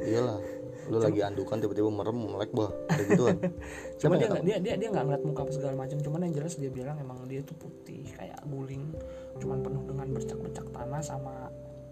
iyalah. 0.05 0.39
Lu 0.85 1.01
lagi 1.01 1.17
andukan 1.19 1.57
tiba-tiba 1.57 1.89
merem 1.89 2.13
melek 2.23 2.51
bah. 2.51 2.69
Kayak 2.85 3.07
gituan. 3.09 3.37
cuma 3.41 3.49
Siapa 3.97 4.15
dia 4.15 4.29
dia 4.39 4.57
dia 4.61 4.73
dia 4.77 4.87
nggak 4.87 5.01
ngeliat 5.03 5.23
muka 5.25 5.41
apa 5.41 5.51
segala 5.51 5.73
macam 5.75 5.97
cuman 5.97 6.19
yang 6.21 6.33
jelas 6.35 6.53
dia 6.53 6.69
bilang 6.69 6.93
emang 6.95 7.25
dia 7.25 7.41
tuh 7.41 7.57
putih 7.57 8.05
kayak 8.11 8.37
guling 8.45 8.93
cuman 9.35 9.57
penuh 9.59 9.81
dengan 9.83 10.07
bercak-bercak 10.13 10.65
tanah 10.69 11.01
sama 11.01 11.49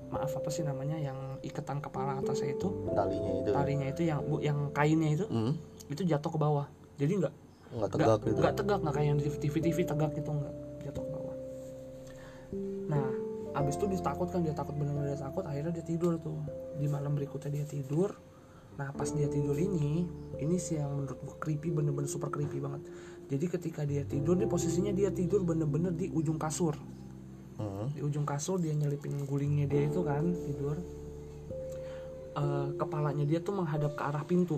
maaf 0.08 0.30
apa 0.32 0.46
sih 0.48 0.62
namanya 0.62 0.94
yang 0.96 1.18
iketan 1.42 1.82
kepala 1.82 2.22
atasnya 2.22 2.54
itu 2.54 2.70
talinya 2.88 3.32
itu. 3.34 3.50
talinya 3.50 3.88
itu 3.90 4.02
yang 4.04 4.20
bu- 4.22 4.40
yang 4.40 4.70
kainnya 4.70 5.10
itu 5.12 5.26
Hmm. 5.26 5.58
itu 5.90 6.06
jatuh 6.06 6.30
ke 6.30 6.38
bawah 6.38 6.70
jadi 6.96 7.18
nggak 7.18 7.34
Nggak 7.74 7.90
nggak 7.90 7.90
tegak 7.92 8.20
gitu. 8.26 8.40
nggak 8.40 8.56
tegak 8.56 8.80
nggak 8.86 8.94
kayak 8.94 9.08
yang 9.08 9.18
di 9.18 9.26
TV 9.42 9.56
TV 9.62 9.78
tegak 9.86 10.12
gitu 10.14 10.30
nggak. 10.30 10.54
Jatuh 10.86 11.04
ke 11.04 11.10
bawah. 11.12 11.38
Nah 12.90 13.08
abis 13.54 13.74
itu 13.78 13.86
dia 13.86 14.02
takut 14.02 14.28
kan 14.30 14.42
dia 14.42 14.56
takut 14.58 14.74
benar-benar 14.74 15.14
dia 15.14 15.22
takut 15.22 15.44
akhirnya 15.46 15.72
dia 15.74 15.86
tidur 15.86 16.14
tuh. 16.22 16.38
Di 16.78 16.86
malam 16.86 17.18
berikutnya 17.18 17.50
dia 17.50 17.66
tidur. 17.66 18.14
Nah 18.78 18.90
pas 18.94 19.10
dia 19.10 19.30
tidur 19.30 19.58
ini 19.58 20.06
ini 20.42 20.56
sih 20.58 20.82
yang 20.82 20.94
menurut 20.94 21.20
gue 21.22 21.38
creepy 21.38 21.70
bener-bener 21.74 22.10
super 22.10 22.30
creepy 22.30 22.62
banget. 22.62 22.86
Jadi 23.30 23.46
ketika 23.50 23.82
dia 23.86 24.06
tidur 24.06 24.38
di 24.38 24.46
posisinya 24.46 24.94
dia 24.94 25.10
tidur 25.10 25.42
bener-bener 25.42 25.94
di 25.94 26.10
ujung 26.14 26.38
kasur. 26.38 26.78
Hmm. 27.54 27.86
di 27.94 28.02
ujung 28.02 28.26
kasur 28.26 28.58
dia 28.58 28.74
nyelipin 28.74 29.30
gulingnya 29.30 29.70
dia 29.70 29.86
itu 29.86 30.02
kan 30.02 30.26
tidur 30.26 30.74
Eh, 32.34 32.68
kepalanya 32.82 33.26
dia 33.30 33.38
tuh 33.38 33.54
menghadap 33.54 33.94
ke 33.94 34.02
arah 34.02 34.26
pintu. 34.26 34.58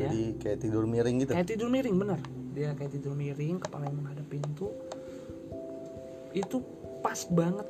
Ya. 0.00 0.08
Jadi 0.08 0.40
kayak 0.40 0.58
tidur 0.64 0.88
miring 0.88 1.16
gitu. 1.20 1.32
kayak 1.36 1.48
tidur 1.48 1.68
miring 1.68 1.96
bener. 2.00 2.20
Dia 2.56 2.72
kayak 2.72 2.92
tidur 2.96 3.12
miring 3.12 3.60
kepalanya 3.60 3.94
menghadap 4.00 4.26
pintu. 4.32 4.72
Itu 6.32 6.64
pas 7.04 7.20
banget. 7.28 7.68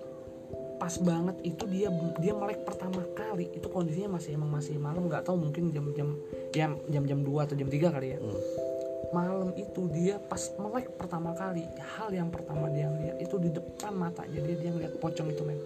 Pas 0.79 0.95
banget 1.03 1.37
itu 1.43 1.67
dia 1.67 1.91
dia 2.23 2.33
melek 2.39 2.63
pertama 2.63 3.03
kali. 3.19 3.51
Itu 3.51 3.67
kondisinya 3.67 4.15
masih 4.15 4.39
emang 4.39 4.51
masih 4.55 4.79
malam. 4.79 5.11
Nggak 5.11 5.27
tahu 5.27 5.43
mungkin 5.43 5.75
jam-jam 5.75 6.15
ya 6.55 6.71
jam-jam 6.87 7.27
2 7.27 7.47
atau 7.51 7.55
jam 7.59 7.67
3 7.67 7.95
kali 7.95 8.09
ya. 8.15 8.21
Hmm. 8.23 8.43
malam 9.09 9.57
itu 9.57 9.89
dia 9.89 10.21
pas 10.21 10.53
melek 10.61 10.93
pertama 11.01 11.33
kali 11.33 11.65
hal 11.97 12.13
yang 12.13 12.29
pertama 12.29 12.69
dia 12.69 12.93
lihat 12.93 13.17
itu 13.17 13.41
di 13.41 13.49
depan 13.57 13.97
matanya 13.97 14.37
dia 14.37 14.57
dia 14.61 14.69
ngeliat 14.69 15.01
pocong 15.01 15.33
itu 15.33 15.43
men. 15.49 15.57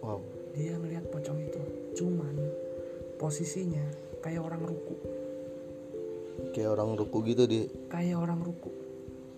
Wow. 0.00 0.37
Dia 0.58 0.74
ngeliat 0.74 1.06
pocong 1.14 1.38
itu 1.38 1.62
cuman 1.94 2.34
posisinya 3.22 3.86
kayak 4.18 4.42
orang 4.42 4.62
ruku. 4.66 4.94
Kayak 6.54 6.70
orang 6.74 6.98
ruku 6.98 7.18
gitu 7.26 7.42
di. 7.46 7.60
kayak 7.86 8.18
orang 8.18 8.42
ruku. 8.42 8.70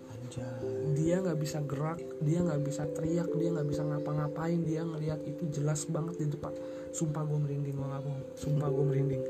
Anjay. 0.09 0.97
dia 0.97 1.21
nggak 1.21 1.39
bisa 1.39 1.59
gerak 1.65 1.99
dia 2.21 2.39
nggak 2.41 2.61
bisa 2.65 2.83
teriak 2.93 3.29
dia 3.35 3.49
nggak 3.51 3.67
bisa 3.67 3.81
ngapa-ngapain 3.83 4.59
dia 4.63 4.81
ngelihat 4.85 5.19
itu 5.29 5.45
jelas 5.53 5.85
banget 5.85 6.17
di 6.17 6.33
depan. 6.33 6.53
Sumpah 6.89 7.21
gue 7.25 7.37
merinding 7.37 7.75
gue 7.77 7.87
nggak 7.87 8.03
bohong. 8.05 8.23
Sumpah 8.37 8.67
gue 8.73 8.85
merinding. 8.85 9.23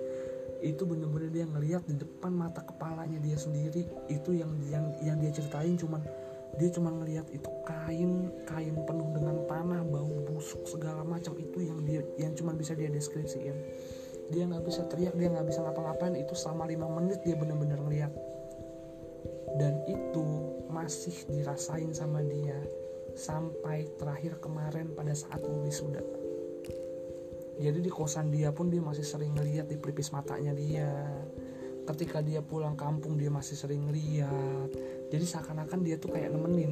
Itu 0.61 0.85
bener-bener 0.85 1.29
dia 1.33 1.45
ngeliat 1.49 1.83
di 1.89 1.95
depan 1.99 2.31
mata 2.31 2.63
kepalanya 2.63 3.19
dia 3.19 3.35
sendiri. 3.35 3.83
Itu 4.07 4.31
yang 4.31 4.51
yang 4.71 4.95
yang 5.03 5.17
dia 5.19 5.31
ceritain 5.33 5.75
cuman 5.75 5.99
dia 6.59 6.69
cuma 6.73 6.91
ngelihat 6.91 7.31
itu 7.31 7.47
kain 7.63 8.27
kain 8.43 8.75
penuh 8.83 9.09
dengan 9.15 9.47
tanah 9.47 9.87
bau 9.87 10.11
busuk 10.27 10.67
segala 10.67 11.05
macam. 11.07 11.37
Itu 11.39 11.63
yang 11.63 11.79
dia 11.87 12.03
yang 12.19 12.35
cuma 12.35 12.51
bisa 12.51 12.75
dia 12.75 12.91
deskripsiin. 12.91 13.55
Dia 14.31 14.43
nggak 14.47 14.63
bisa 14.67 14.83
teriak 14.91 15.15
dia 15.15 15.31
nggak 15.31 15.47
bisa 15.47 15.63
ngapa-ngapain. 15.63 16.15
Itu 16.19 16.35
selama 16.35 16.67
lima 16.67 16.87
menit 16.91 17.23
dia 17.23 17.39
bener-bener 17.39 17.79
ngeliat. 17.79 18.11
Dan 19.55 19.83
itu 19.87 20.27
masih 20.71 21.15
dirasain 21.27 21.91
sama 21.91 22.23
dia 22.23 22.55
sampai 23.15 23.91
terakhir 23.99 24.39
kemarin 24.39 24.95
pada 24.95 25.11
saat 25.11 25.43
gue 25.43 25.59
wisuda. 25.67 25.99
Jadi 27.61 27.83
di 27.83 27.91
kosan 27.91 28.31
dia 28.31 28.49
pun 28.49 28.71
dia 28.71 28.81
masih 28.81 29.03
sering 29.03 29.35
ngeliat 29.35 29.67
di 29.67 29.75
pelipis 29.77 30.09
matanya 30.15 30.55
dia. 30.55 30.89
Ketika 31.85 32.23
dia 32.23 32.39
pulang 32.39 32.79
kampung 32.79 33.19
dia 33.19 33.27
masih 33.27 33.59
sering 33.59 33.91
ngeliat 33.91 34.71
jadi 35.11 35.25
seakan-akan 35.27 35.79
dia 35.83 35.99
tuh 35.99 36.15
kayak 36.15 36.31
nemenin. 36.31 36.71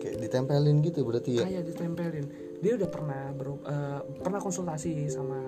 Kayak 0.00 0.16
ditempelin 0.24 0.76
gitu 0.80 1.04
berarti 1.04 1.30
ya? 1.36 1.44
Kayak 1.44 1.64
ditempelin. 1.68 2.26
Dia 2.64 2.72
udah 2.80 2.88
pernah 2.88 3.22
ber, 3.36 3.60
eh, 3.60 4.00
pernah 4.24 4.40
konsultasi 4.40 5.12
sama 5.12 5.44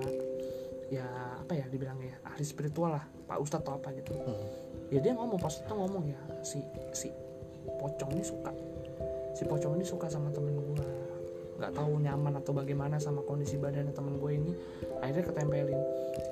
ya 0.87 1.02
apa 1.43 1.50
ya 1.59 1.66
dibilangnya 1.66 2.14
ya, 2.14 2.19
ahli 2.31 2.47
spiritual 2.47 2.95
lah 2.95 3.02
pak 3.26 3.43
ustadz 3.43 3.66
atau 3.66 3.75
apa 3.75 3.90
gitu. 3.99 4.14
Hmm. 4.14 4.38
ya 4.87 5.02
dia 5.02 5.19
ngomong 5.19 5.35
pas 5.35 5.50
itu 5.50 5.75
ngomong 5.75 6.07
ya 6.07 6.21
si 6.47 6.62
si 6.95 7.11
pocong 7.81 8.14
ini 8.14 8.23
suka. 8.23 8.52
Si 9.35 9.43
pocong 9.43 9.75
ini 9.81 9.83
suka 9.83 10.07
sama 10.07 10.31
temen 10.31 10.55
gue 10.55 10.87
nggak 11.57 11.73
tahu 11.73 12.05
nyaman 12.05 12.37
atau 12.37 12.52
bagaimana 12.52 13.00
sama 13.00 13.25
kondisi 13.25 13.57
badannya 13.57 13.97
temen 13.97 14.21
gue 14.21 14.31
ini. 14.31 14.52
Akhirnya 15.00 15.25
ketempelin. 15.26 15.81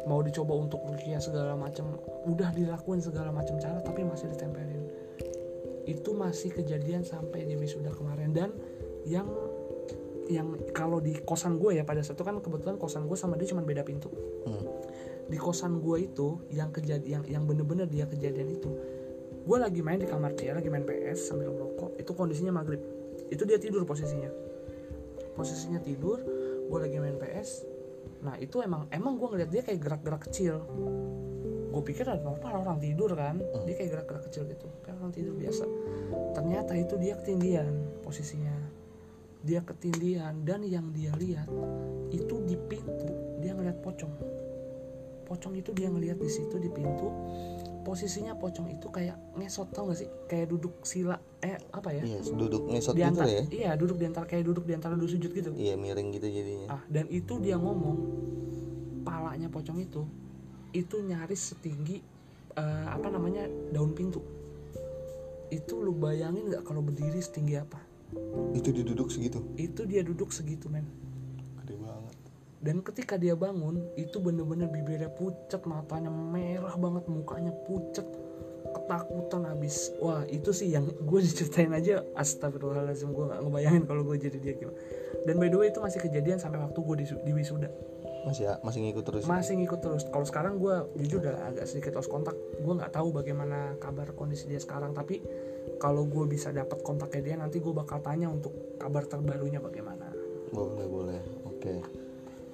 Mau 0.07 0.21
dicoba 0.21 0.53
untuk 0.55 0.85
rukia 0.85 1.19
segala 1.19 1.57
macam 1.57 1.97
udah 2.29 2.53
dilakuin 2.55 3.01
segala 3.03 3.35
macam 3.35 3.57
cara 3.59 3.81
tapi 3.83 4.05
masih 4.07 4.31
ditempelin 4.33 5.04
itu 5.85 6.11
masih 6.17 6.53
kejadian 6.53 7.05
sampai 7.05 7.45
di 7.45 7.55
wisuda 7.57 7.93
kemarin. 7.93 8.33
Dan 8.33 8.51
yang 9.05 9.29
yang 10.25 10.57
kalau 10.73 11.05
di 11.05 11.21
kosan 11.21 11.61
gue 11.61 11.77
ya 11.77 11.85
pada 11.85 12.01
saat 12.01 12.17
itu 12.17 12.25
kan 12.25 12.41
kebetulan 12.41 12.81
kosan 12.81 13.05
gue 13.05 13.17
sama 13.17 13.37
dia 13.37 13.49
cuma 13.53 13.61
beda 13.61 13.85
pintu. 13.85 14.09
Hmm. 14.45 14.65
di 15.25 15.41
kosan 15.41 15.81
gue 15.81 16.05
itu 16.05 16.37
yang 16.53 16.69
kejadian 16.69 17.09
yang 17.09 17.25
yang 17.25 17.43
bener-bener 17.49 17.89
dia 17.89 18.05
kejadian 18.05 18.61
itu 18.61 18.69
gue 19.41 19.57
lagi 19.57 19.81
main 19.81 19.97
di 19.97 20.05
kamar 20.05 20.37
dia 20.37 20.53
lagi 20.53 20.69
main 20.69 20.85
PS 20.85 21.33
sambil 21.33 21.49
merokok 21.49 21.97
itu 21.97 22.13
kondisinya 22.13 22.53
maghrib. 22.53 22.81
Itu 23.33 23.49
dia 23.49 23.57
tidur 23.57 23.89
posisinya. 23.89 24.29
Posisinya 25.33 25.81
tidur 25.81 26.21
gue 26.69 26.79
lagi 26.81 26.97
main 27.01 27.17
PS 27.21 27.75
nah 28.25 28.41
itu 28.41 28.65
emang 28.65 28.89
emang 28.89 29.21
gue 29.21 29.29
ngeliat 29.37 29.51
dia 29.53 29.61
kayak 29.61 29.81
gerak-gerak 29.85 30.23
kecil 30.25 30.65
gue 31.75 31.83
pikir 31.83 32.07
normal 32.07 32.63
orang 32.63 32.79
tidur 32.79 33.11
kan. 33.19 33.43
Dia 33.67 33.75
kayak 33.75 33.91
gerak-gerak 33.91 34.23
kecil 34.31 34.47
gitu. 34.47 34.71
Kayak 34.87 35.03
orang 35.03 35.13
tidur 35.13 35.35
biasa. 35.35 35.65
Ternyata 36.39 36.73
itu 36.79 36.95
dia 37.03 37.15
ketindian 37.19 37.75
posisinya. 38.07 38.55
Dia 39.45 39.61
ketindian 39.61 40.47
dan 40.47 40.65
yang 40.65 40.89
dia 40.95 41.13
lihat 41.19 41.51
itu 42.15 42.41
di 42.47 42.57
pintu 42.57 43.11
dia 43.43 43.53
ngeliat 43.53 43.83
pocong. 43.83 44.15
Pocong 45.25 45.53
itu 45.57 45.75
dia 45.77 45.91
ngeliat 45.91 46.17
di 46.17 46.31
situ 46.31 46.57
di 46.57 46.71
pintu. 46.71 47.11
Posisinya 47.85 48.33
pocong 48.33 48.73
itu 48.73 48.89
kayak 48.89 49.37
ngesot 49.37 49.69
tau 49.77 49.93
gak 49.93 50.01
sih? 50.01 50.09
Kayak 50.25 50.57
duduk 50.57 50.81
sila 50.89 51.21
eh 51.45 51.61
apa 51.69 51.93
ya? 51.93 52.01
Iya 52.01 52.19
duduk 52.33 52.73
ngesot 52.73 52.97
di 52.97 53.05
gitu 53.05 53.11
antara 53.13 53.29
ya? 53.29 53.45
iya 53.53 53.71
duduk 53.77 54.01
di 54.01 54.07
antara 54.09 54.25
kayak 54.25 54.45
duduk 54.49 54.65
di 54.65 54.73
antara 54.73 54.97
dua 54.97 55.11
sujud 55.13 55.29
gitu. 55.29 55.53
Iya 55.53 55.77
miring 55.77 56.09
gitu 56.17 56.25
jadinya. 56.25 56.81
Ah 56.81 56.83
dan 56.89 57.05
itu 57.13 57.37
dia 57.45 57.61
ngomong 57.61 57.97
palanya 59.05 59.53
pocong 59.53 59.85
itu 59.85 60.09
itu 60.75 61.01
nyaris 61.01 61.55
setinggi 61.55 62.03
eh, 62.59 62.87
apa 62.91 63.09
namanya 63.09 63.47
daun 63.71 63.95
pintu. 63.95 64.21
Itu 65.49 65.81
lu 65.81 65.95
bayangin 65.95 66.51
nggak 66.51 66.67
kalau 66.67 66.83
berdiri 66.83 67.23
setinggi 67.23 67.55
apa? 67.57 67.81
Itu 68.53 68.75
diduduk 68.75 69.09
segitu? 69.11 69.43
Itu 69.55 69.87
dia 69.87 70.03
duduk 70.03 70.35
segitu 70.35 70.67
men. 70.67 70.87
Gede 71.63 71.79
banget. 71.79 72.17
Dan 72.59 72.83
ketika 72.83 73.15
dia 73.15 73.39
bangun 73.39 73.81
itu 73.95 74.19
bener-bener 74.19 74.67
bibirnya 74.67 75.11
pucat 75.15 75.63
matanya 75.65 76.11
merah 76.11 76.75
banget 76.75 77.07
mukanya 77.07 77.55
pucat 77.65 78.07
ketakutan 78.75 79.47
habis. 79.47 79.95
Wah 80.03 80.27
itu 80.27 80.51
sih 80.51 80.75
yang 80.75 80.91
gue 80.91 81.21
diceritain 81.27 81.71
aja. 81.71 82.03
Astagfirullahaladzim 82.19 83.15
gue 83.15 83.25
nggak 83.31 83.41
ngebayangin 83.47 83.83
kalau 83.87 84.03
gue 84.03 84.17
jadi 84.19 84.39
dia 84.43 84.55
gimana 84.59 84.79
dan 85.25 85.41
by 85.41 85.49
the 85.49 85.59
way 85.59 85.69
itu 85.73 85.81
masih 85.81 86.01
kejadian 86.05 86.37
sampai 86.37 86.61
waktu 86.61 86.79
gue 86.79 86.97
di, 87.01 87.07
di 87.25 87.33
wisuda 87.33 87.69
masih 88.25 88.45
masih 88.65 88.81
ngikut 88.89 89.05
terus 89.05 89.23
masih 89.29 89.55
ngikut 89.61 89.81
terus. 89.81 90.03
Kalau 90.09 90.27
sekarang 90.27 90.57
gue 90.57 90.75
jujur 91.05 91.21
udah 91.21 91.53
agak 91.53 91.69
sedikit 91.69 92.01
lost 92.01 92.09
kontak. 92.09 92.35
Gue 92.35 92.75
nggak 92.75 92.93
tahu 92.93 93.13
bagaimana 93.13 93.77
kabar 93.77 94.17
kondisi 94.17 94.49
dia 94.49 94.59
sekarang 94.59 94.97
tapi 94.97 95.21
kalau 95.77 96.09
gue 96.09 96.25
bisa 96.25 96.49
dapat 96.51 96.81
kontaknya 96.81 97.23
dia 97.23 97.35
nanti 97.37 97.61
gue 97.61 97.75
bakal 97.77 98.01
tanya 98.01 98.33
untuk 98.33 98.77
kabar 98.81 99.05
terbarunya 99.05 99.61
bagaimana. 99.61 100.09
Boleh 100.51 100.87
boleh. 100.89 101.21
Oke. 101.47 101.75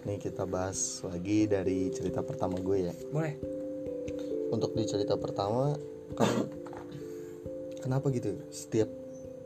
Nih 0.06 0.18
kita 0.18 0.48
bahas 0.48 1.04
lagi 1.06 1.46
dari 1.46 1.94
cerita 1.94 2.20
pertama 2.26 2.58
gue 2.58 2.90
ya. 2.90 2.94
Boleh. 3.14 3.34
Untuk 4.50 4.74
di 4.74 4.82
cerita 4.84 5.14
pertama 5.14 5.78
kan 6.18 6.50
kenapa 7.86 8.10
gitu? 8.10 8.34
Setiap 8.50 8.90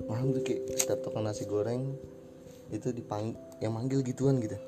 malam 0.08 0.32
tuh 0.34 0.42
kayak 0.42 0.62
setiap 0.80 1.00
tukang 1.04 1.22
nasi 1.22 1.44
goreng 1.46 1.94
itu 2.72 2.90
dipang 2.90 3.36
yang 3.62 3.76
manggil 3.76 4.02
gituan 4.02 4.42
gitu 4.42 4.58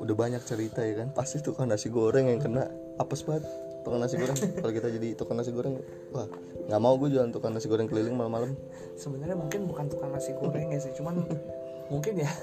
udah 0.00 0.14
banyak 0.14 0.42
cerita 0.42 0.82
ya 0.82 1.04
kan? 1.04 1.08
Pasti 1.14 1.40
tukang 1.40 1.70
nasi 1.70 1.88
goreng 1.90 2.30
yang 2.30 2.40
kena. 2.42 2.66
Apes 2.98 3.26
banget 3.26 3.46
tukang 3.84 4.00
nasi 4.00 4.16
goreng. 4.16 4.34
Kalau 4.64 4.72
kita 4.72 4.88
jadi 4.88 5.08
tukang 5.14 5.36
nasi 5.36 5.52
goreng 5.52 5.78
wah 6.10 6.26
nggak 6.64 6.80
mau 6.80 6.96
gue 6.96 7.12
jualan 7.12 7.30
tukang 7.30 7.52
nasi 7.52 7.68
goreng 7.68 7.86
keliling 7.86 8.16
malam-malam. 8.16 8.56
Sebenarnya 8.96 9.36
mungkin 9.36 9.68
bukan 9.68 9.86
tukang 9.92 10.10
nasi 10.10 10.32
goreng 10.32 10.72
ya 10.72 10.80
sih 10.80 10.96
cuman 10.96 11.20
mungkin 11.92 12.24
ya. 12.24 12.30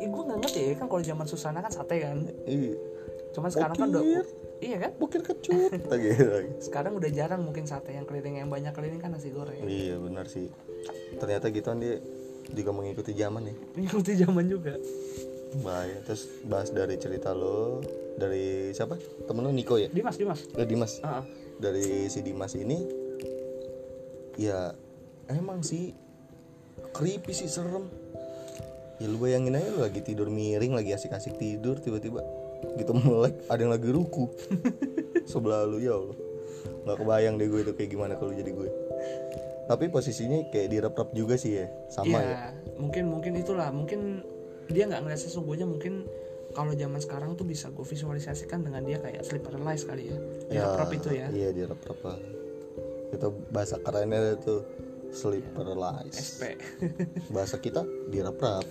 Ih, 0.00 0.08
gue 0.08 0.22
nggak 0.24 0.40
ngerti 0.40 0.60
ya 0.64 0.74
kan 0.80 0.88
kalau 0.88 1.02
zaman 1.04 1.26
Susana 1.28 1.60
kan 1.60 1.68
sate 1.68 2.00
kan? 2.00 2.24
Iya. 2.48 2.72
Cuman 3.36 3.52
sekarang 3.52 3.76
kan 3.76 3.88
udah 3.92 4.02
iya 4.64 4.76
kan? 4.80 4.92
Bukir 4.96 5.20
kecut. 5.20 5.76
Gitu 5.76 6.24
lagi. 6.24 6.50
Sekarang 6.56 6.96
udah 6.96 7.10
jarang 7.12 7.44
mungkin 7.44 7.68
sate 7.68 7.92
yang 7.92 8.08
keliling 8.08 8.40
yang 8.40 8.48
banyak 8.48 8.72
keliling 8.72 8.96
kan 8.96 9.12
nasi 9.12 9.28
goreng. 9.28 9.60
Iya 9.60 10.00
benar 10.00 10.24
sih. 10.24 10.48
Ternyata 11.20 11.52
gituan 11.52 11.84
dia 11.84 12.00
juga 12.50 12.70
mengikuti 12.74 13.12
zaman 13.14 13.42
ya. 13.50 13.54
Mengikuti 13.76 14.12
zaman 14.18 14.44
juga. 14.48 14.74
Bahaya. 15.62 15.98
Terus 16.06 16.22
bahas 16.46 16.70
dari 16.70 16.96
cerita 16.96 17.34
lo 17.34 17.82
dari 18.18 18.70
siapa? 18.74 18.96
Temen 19.26 19.42
lo 19.42 19.50
Niko 19.50 19.78
ya? 19.78 19.90
Dimas 19.90 20.16
Dimas. 20.18 20.40
Eh, 20.54 20.66
Dimas. 20.66 20.92
Ah, 21.02 21.20
ah. 21.20 21.24
dari 21.60 22.08
si 22.08 22.24
Dimas 22.24 22.56
ini 22.56 22.78
ya 24.40 24.72
emang 25.28 25.60
sih 25.60 25.92
creepy 26.94 27.32
sih 27.34 27.50
serem. 27.50 27.86
Ya 29.00 29.08
lu 29.08 29.16
bayangin 29.16 29.56
aja 29.56 29.68
lu 29.72 29.80
lagi 29.80 30.04
tidur 30.04 30.28
miring 30.28 30.76
lagi 30.76 30.92
asik-asik 30.92 31.40
tidur 31.40 31.80
tiba-tiba 31.80 32.20
gitu 32.76 32.92
melek 32.92 33.40
ada 33.48 33.60
yang 33.60 33.72
lagi 33.72 33.88
ruku. 33.88 34.28
Sebelah 35.30 35.64
lu 35.64 35.80
ya 35.80 35.96
Allah. 35.96 36.16
Nggak 36.84 36.96
kebayang 36.96 37.34
deh 37.40 37.48
gue 37.48 37.60
itu 37.64 37.72
kayak 37.76 37.90
gimana 37.92 38.12
kalau 38.16 38.32
jadi 38.32 38.52
gue 38.52 38.68
tapi 39.70 39.86
posisinya 39.86 40.50
kayak 40.50 40.66
direp-rep 40.66 41.14
juga 41.14 41.38
sih 41.38 41.62
ya 41.62 41.70
sama 41.86 42.18
Iya, 42.18 42.18
ya? 42.26 42.38
mungkin 42.74 43.06
mungkin 43.06 43.38
itulah. 43.38 43.70
Mungkin 43.70 44.26
dia 44.66 44.90
nggak 44.90 45.06
ngeliat 45.06 45.22
sesungguhnya 45.22 45.62
mungkin 45.62 46.10
kalau 46.50 46.74
zaman 46.74 46.98
sekarang 46.98 47.38
tuh 47.38 47.46
bisa 47.46 47.70
gue 47.70 47.86
visualisasikan 47.86 48.66
dengan 48.66 48.82
dia 48.82 48.98
kayak 48.98 49.22
sleep 49.22 49.46
paralysis 49.46 49.86
kali 49.86 50.10
ya. 50.10 50.18
Dia 50.50 50.74
prop 50.74 50.90
itu 50.90 51.14
ya. 51.14 51.30
iya 51.30 51.54
direp-rep 51.54 52.02
lah. 52.02 52.18
Itu 53.14 53.30
bahasa 53.54 53.78
kerennya 53.78 54.34
itu 54.34 54.66
sleep 55.14 55.46
paralysis 55.54 56.42
SP 56.42 56.58
bahasa 57.34 57.62
kita 57.62 57.86
direp-rep. 58.10 58.66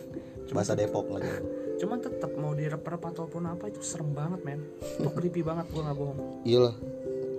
Bahasa 0.51 0.75
Depok 0.75 1.15
lagi. 1.15 1.31
Cuman 1.79 2.03
tetap 2.03 2.35
mau 2.35 2.51
direp-rep 2.51 2.99
ataupun 2.99 3.47
apa 3.47 3.71
itu 3.71 3.79
serem 3.79 4.11
banget 4.11 4.43
men. 4.43 4.67
Itu 4.99 5.15
creepy 5.15 5.47
banget 5.47 5.71
gue 5.71 5.79
nggak 5.79 5.95
bohong. 5.95 6.19
Iyalah 6.43 6.75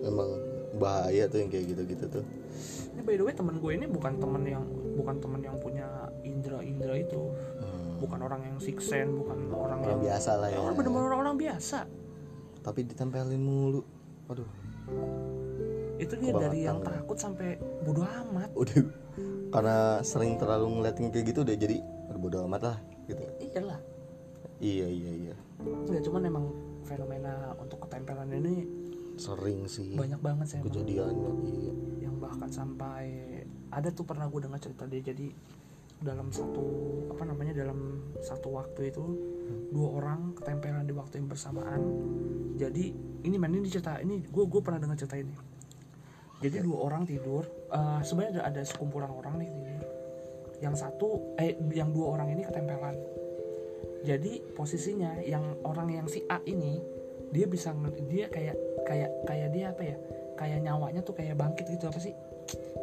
emang 0.09 0.31
bahaya 0.81 1.29
tuh 1.29 1.45
yang 1.45 1.53
kayak 1.53 1.77
gitu-gitu 1.77 2.05
tuh 2.09 2.25
ini 3.01 3.09
by 3.09 3.17
the 3.17 3.25
way 3.25 3.33
temen 3.33 3.57
gue 3.57 3.73
ini 3.73 3.87
bukan 3.89 4.13
temen 4.21 4.43
yang 4.45 4.65
bukan 4.93 5.17
temen 5.17 5.41
yang 5.41 5.57
punya 5.57 5.89
indra-indra 6.21 6.93
itu. 7.01 7.33
Hmm, 7.33 7.97
bukan 7.97 8.21
orang 8.21 8.45
yang 8.45 8.57
six 8.61 8.93
sense 8.93 9.09
bukan 9.17 9.49
orang 9.57 9.81
orang 9.81 9.97
yang 9.97 10.03
biasa 10.05 10.31
lah 10.37 10.49
ya 10.53 10.59
orang 10.61 10.77
bener-bener 10.77 11.09
orang, 11.09 11.21
orang 11.25 11.37
biasa. 11.41 11.79
Tapi 12.61 12.81
ditempelin 12.85 13.41
mulu. 13.41 13.81
Aduh 14.29 14.49
itu 16.01 16.17
dia 16.17 16.33
Kebangetan 16.33 16.45
dari 16.49 16.61
yang 16.65 16.79
ya. 16.81 16.87
takut 16.93 17.17
sampai 17.17 17.49
bodoh 17.85 18.05
amat. 18.05 18.49
Udah 18.57 18.85
karena 19.51 19.77
sering 20.01 20.37
terlalu 20.37 20.81
ngeliatin 20.81 21.09
kayak 21.13 21.25
gitu 21.29 21.41
udah 21.45 21.57
jadi 21.57 21.77
udah 22.13 22.21
bodo 22.21 22.39
amat 22.49 22.63
lah 22.69 22.77
gitu. 23.09 23.25
Iyalah. 23.41 23.81
Iya 24.61 24.87
iya 24.93 25.13
iya. 25.17 25.37
Ya 25.89 26.01
cuman 26.05 26.21
emang 26.29 26.45
fenomena 26.85 27.57
untuk 27.57 27.85
ketempelan 27.85 28.29
ini 28.33 28.65
sering 29.21 29.69
sih. 29.69 29.97
Banyak 29.97 30.21
banget 30.21 30.47
sih 30.57 30.61
kejadiannya 30.65 31.31
iya 31.49 31.73
bahkan 32.21 32.53
sampai 32.53 33.09
ada 33.73 33.89
tuh 33.89 34.05
pernah 34.05 34.29
gue 34.29 34.41
dengar 34.45 34.61
cerita 34.61 34.85
dia. 34.85 35.01
Jadi 35.01 35.33
dalam 36.01 36.33
satu 36.33 36.65
apa 37.13 37.29
namanya 37.29 37.53
dalam 37.53 38.01
satu 38.25 38.57
waktu 38.57 38.89
itu 38.89 39.05
dua 39.69 39.89
orang 40.01 40.33
ketempelan 40.37 40.85
di 40.85 40.93
waktu 40.93 41.21
yang 41.21 41.29
bersamaan. 41.29 41.81
Jadi 42.61 42.93
ini 43.25 43.37
men 43.41 43.57
ini 43.57 43.69
cerita 43.69 43.97
ini 44.01 44.21
gue 44.21 44.45
gue 44.45 44.61
pernah 44.61 44.81
dengar 44.81 44.97
cerita 45.01 45.17
ini. 45.17 45.33
Jadi 46.41 46.57
dua 46.65 46.89
orang 46.89 47.05
tidur 47.05 47.45
eh, 47.73 48.01
sebenarnya 48.05 48.41
ada, 48.41 48.43
ada 48.53 48.63
sekumpulan 48.65 49.13
orang 49.13 49.41
nih 49.41 49.49
tidur 49.49 49.83
yang 50.61 50.77
satu 50.77 51.37
eh 51.41 51.57
yang 51.73 51.93
dua 51.93 52.17
orang 52.17 52.37
ini 52.37 52.45
ketempelan. 52.45 52.97
Jadi 54.01 54.41
posisinya 54.57 55.21
yang 55.25 55.61
orang 55.65 55.93
yang 55.93 56.07
si 56.09 56.25
A 56.29 56.41
ini 56.49 56.81
dia 57.31 57.47
bisa 57.47 57.77
dia 58.09 58.27
kayak 58.33 58.57
kayak 58.89 59.11
kayak 59.29 59.49
dia 59.53 59.67
apa 59.71 59.83
ya 59.85 59.97
kayak 60.41 60.65
nyawanya 60.65 61.05
tuh 61.05 61.13
kayak 61.13 61.37
bangkit 61.37 61.69
gitu 61.69 61.93
apa 61.93 62.01
sih? 62.01 62.17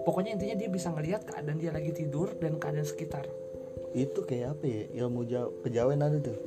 Pokoknya 0.06 0.38
intinya 0.38 0.56
dia 0.56 0.70
bisa 0.70 0.94
ngelihat 0.94 1.26
keadaan 1.26 1.58
dia 1.58 1.74
lagi 1.74 1.90
tidur 1.92 2.38
dan 2.38 2.62
keadaan 2.62 2.86
sekitar. 2.86 3.26
Itu 3.98 4.24
kayak 4.30 4.62
apa 4.62 4.64
ya? 4.70 4.84
Ilmu 5.04 5.22
ja- 5.26 5.52
kejawen 5.66 6.06
ada 6.06 6.22
tuh. 6.22 6.38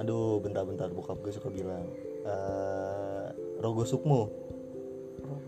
Aduh 0.00 0.40
bentar-bentar 0.40 0.88
bokap 0.90 1.20
gue 1.20 1.30
suka 1.36 1.52
bilang 1.52 1.84
eh 2.24 3.28
rogo 3.60 3.84
sukmo. 3.84 4.32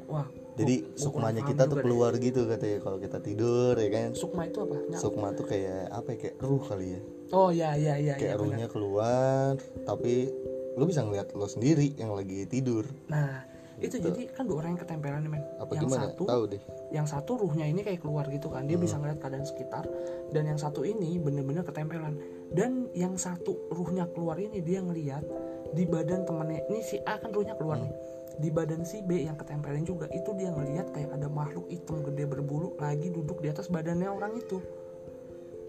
Wah 0.06 0.28
jadi 0.56 0.84
gua- 0.84 0.96
sukmanya 0.96 1.42
kita 1.44 1.68
tuh 1.68 1.76
juga 1.76 1.80
deh. 1.80 1.84
keluar 1.84 2.12
gitu 2.16 2.40
katanya 2.48 2.78
kalau 2.80 2.98
kita 3.00 3.18
tidur 3.20 3.74
ya 3.76 3.88
kan? 3.90 4.08
Sukma 4.12 4.42
itu 4.48 4.58
apa? 4.60 4.76
Sukma 4.96 5.28
tuh 5.32 5.44
kayak 5.48 5.88
apa 5.90 6.08
ya? 6.14 6.18
Kayak 6.20 6.36
ruh 6.44 6.62
kali 6.62 6.86
ya. 6.94 7.00
Oh 7.34 7.50
ya 7.50 7.74
ya 7.74 7.98
ya 7.98 8.14
kayak 8.14 8.36
ya, 8.36 8.40
ruhnya 8.40 8.66
keluar 8.70 9.58
tapi 9.82 10.30
lu 10.78 10.84
bisa 10.86 11.02
ngeliat 11.02 11.32
lo 11.34 11.48
sendiri 11.50 11.96
yang 11.98 12.14
lagi 12.14 12.46
tidur. 12.46 12.86
Nah 13.10 13.55
itu 13.76 14.00
jadi 14.00 14.22
kan 14.32 14.48
dua 14.48 14.64
orang 14.64 14.76
yang 14.76 14.82
ketempelan 14.82 15.20
nih 15.20 15.32
men. 15.36 15.44
Apa 15.60 15.72
yang 15.76 15.84
gimana? 15.84 16.02
satu 16.08 16.22
tahu 16.24 16.42
deh. 16.48 16.62
yang 16.94 17.04
satu 17.04 17.32
ruhnya 17.36 17.66
ini 17.68 17.84
kayak 17.84 18.00
keluar 18.00 18.24
gitu 18.32 18.48
kan 18.48 18.64
dia 18.64 18.80
Hmm. 18.80 18.84
bisa 18.88 18.96
ngeliat 18.96 19.18
keadaan 19.20 19.44
sekitar 19.44 19.84
dan 20.32 20.42
yang 20.48 20.56
satu 20.56 20.80
ini 20.82 21.20
bener-bener 21.20 21.60
ketempelan. 21.60 22.16
Dan 22.48 22.88
yang 22.96 23.20
satu 23.20 23.68
ruhnya 23.68 24.08
keluar 24.16 24.40
ini 24.40 24.64
dia 24.64 24.80
ngeliat 24.80 25.24
di 25.76 25.84
badan 25.84 26.24
temannya 26.24 26.64
ini 26.72 26.80
si 26.80 26.96
A 27.04 27.20
kan 27.20 27.34
ruhnya 27.34 27.52
keluar 27.54 27.76
Hmm. 27.76 27.90
nih. 27.90 27.94
Di 28.36 28.48
badan 28.52 28.84
si 28.84 29.00
B 29.00 29.24
yang 29.24 29.36
ketempelan 29.36 29.84
juga 29.84 30.08
itu 30.12 30.28
dia 30.36 30.52
ngeliat 30.52 30.92
kayak 30.92 31.12
ada 31.12 31.28
makhluk 31.28 31.68
hitam 31.68 32.04
gede 32.04 32.24
berbulu 32.24 32.76
lagi 32.76 33.08
duduk 33.08 33.40
di 33.40 33.48
atas 33.48 33.68
badannya 33.68 34.08
orang 34.08 34.36
itu. 34.36 34.60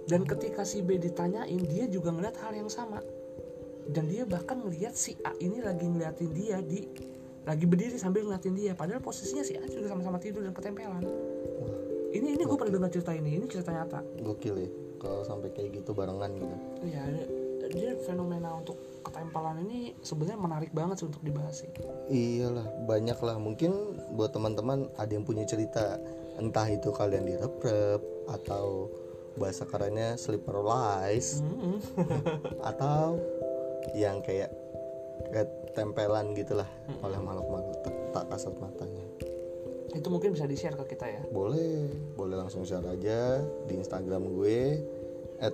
Dan 0.07 0.23
ketika 0.23 0.63
si 0.63 0.79
B 0.79 0.95
ditanyain 0.95 1.59
dia 1.67 1.87
juga 1.87 2.15
ngeliat 2.15 2.39
hal 2.39 2.55
yang 2.55 2.71
sama. 2.71 3.03
Dan 3.87 4.11
dia 4.11 4.27
bahkan 4.27 4.59
ngeliat 4.59 4.95
si 4.95 5.15
A 5.23 5.31
ini 5.39 5.63
lagi 5.63 5.87
ngeliatin 5.87 6.31
dia 6.31 6.59
di 6.59 6.83
lagi 7.47 7.63
berdiri 7.63 7.95
sambil 7.95 8.27
ngeliatin 8.27 8.53
dia. 8.53 8.75
Padahal 8.75 8.99
posisinya 8.99 9.41
si 9.41 9.55
A 9.55 9.63
juga 9.63 9.87
sama-sama 9.87 10.19
tidur 10.19 10.43
dan 10.43 10.51
ketempelan. 10.51 10.99
Ini 12.11 12.35
ini 12.35 12.43
gue 12.43 12.57
pernah 12.59 12.73
dengar 12.75 12.91
cerita 12.91 13.15
ini. 13.15 13.39
Ini 13.39 13.45
cerita 13.47 13.71
nyata. 13.71 14.03
Gokil 14.19 14.55
ya 14.59 14.69
kalau 14.99 15.23
sampai 15.23 15.55
kayak 15.55 15.79
gitu 15.79 15.95
barengan 15.95 16.27
gitu. 16.35 16.55
Iya, 16.83 17.01
dia- 17.71 17.99
fenomena 18.03 18.55
untuk 18.55 18.79
ketempelan 19.03 19.59
ini 19.67 19.91
sebenarnya 19.99 20.39
menarik 20.39 20.71
banget 20.71 21.03
sih 21.03 21.07
untuk 21.11 21.19
dibahas 21.19 21.63
sih. 21.63 21.71
iyalah 22.07 22.63
banyak 22.87 23.19
lah. 23.19 23.35
Mungkin 23.39 23.71
buat 24.15 24.31
teman-teman 24.31 24.87
ada 24.95 25.11
yang 25.11 25.27
punya 25.27 25.43
cerita 25.43 25.99
entah 26.39 26.67
itu 26.71 26.91
kalian 26.95 27.27
direp-rep 27.27 27.99
atau 28.31 28.87
bahasa 29.37 29.67
kerennya 29.67 30.17
sleep 30.17 30.47
paralysis 30.47 31.43
Mm-mm. 31.45 31.77
atau 32.71 33.19
yang 33.93 34.23
kayak 34.25 34.49
ketempelan 35.77 36.33
gitulah 36.33 36.65
oleh 37.05 37.21
makhluk-makhluk 37.21 37.77
tak, 37.85 37.93
tak 38.09 38.25
kasat 38.33 38.57
matanya. 38.57 39.05
Itu 39.93 40.09
mungkin 40.09 40.33
bisa 40.33 40.49
di-share 40.49 40.73
ke 40.73 40.97
kita 40.97 41.05
ya. 41.05 41.21
boleh 41.29 41.85
boleh 42.17 42.33
langsung 42.33 42.65
share 42.65 42.81
aja 42.89 43.45
di 43.69 43.77
Instagram 43.77 44.25
gue 44.25 44.81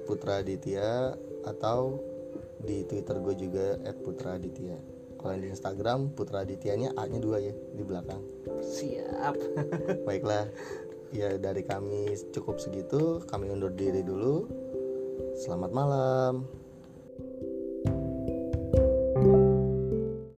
@putraditya 0.08 1.20
atau 1.44 2.00
di 2.64 2.88
Twitter 2.88 3.20
gue 3.20 3.36
juga 3.36 3.76
@putraditya. 4.00 4.80
Kalau 5.20 5.36
di 5.36 5.52
Instagram 5.52 6.16
Putra 6.16 6.48
Adityanya 6.48 6.96
A 6.96 7.04
nya 7.08 7.20
dua 7.20 7.44
ya 7.44 7.52
di 7.52 7.84
belakang. 7.84 8.24
Siap. 8.64 9.36
baiklah 10.08 10.48
ya 11.12 11.36
dari 11.36 11.68
kami 11.68 12.16
cukup 12.32 12.64
segitu. 12.64 13.20
Kami 13.28 13.52
undur 13.52 13.76
diri 13.76 14.04
dulu. 14.08 14.48
Selamat 15.36 15.72
malam 15.76 16.63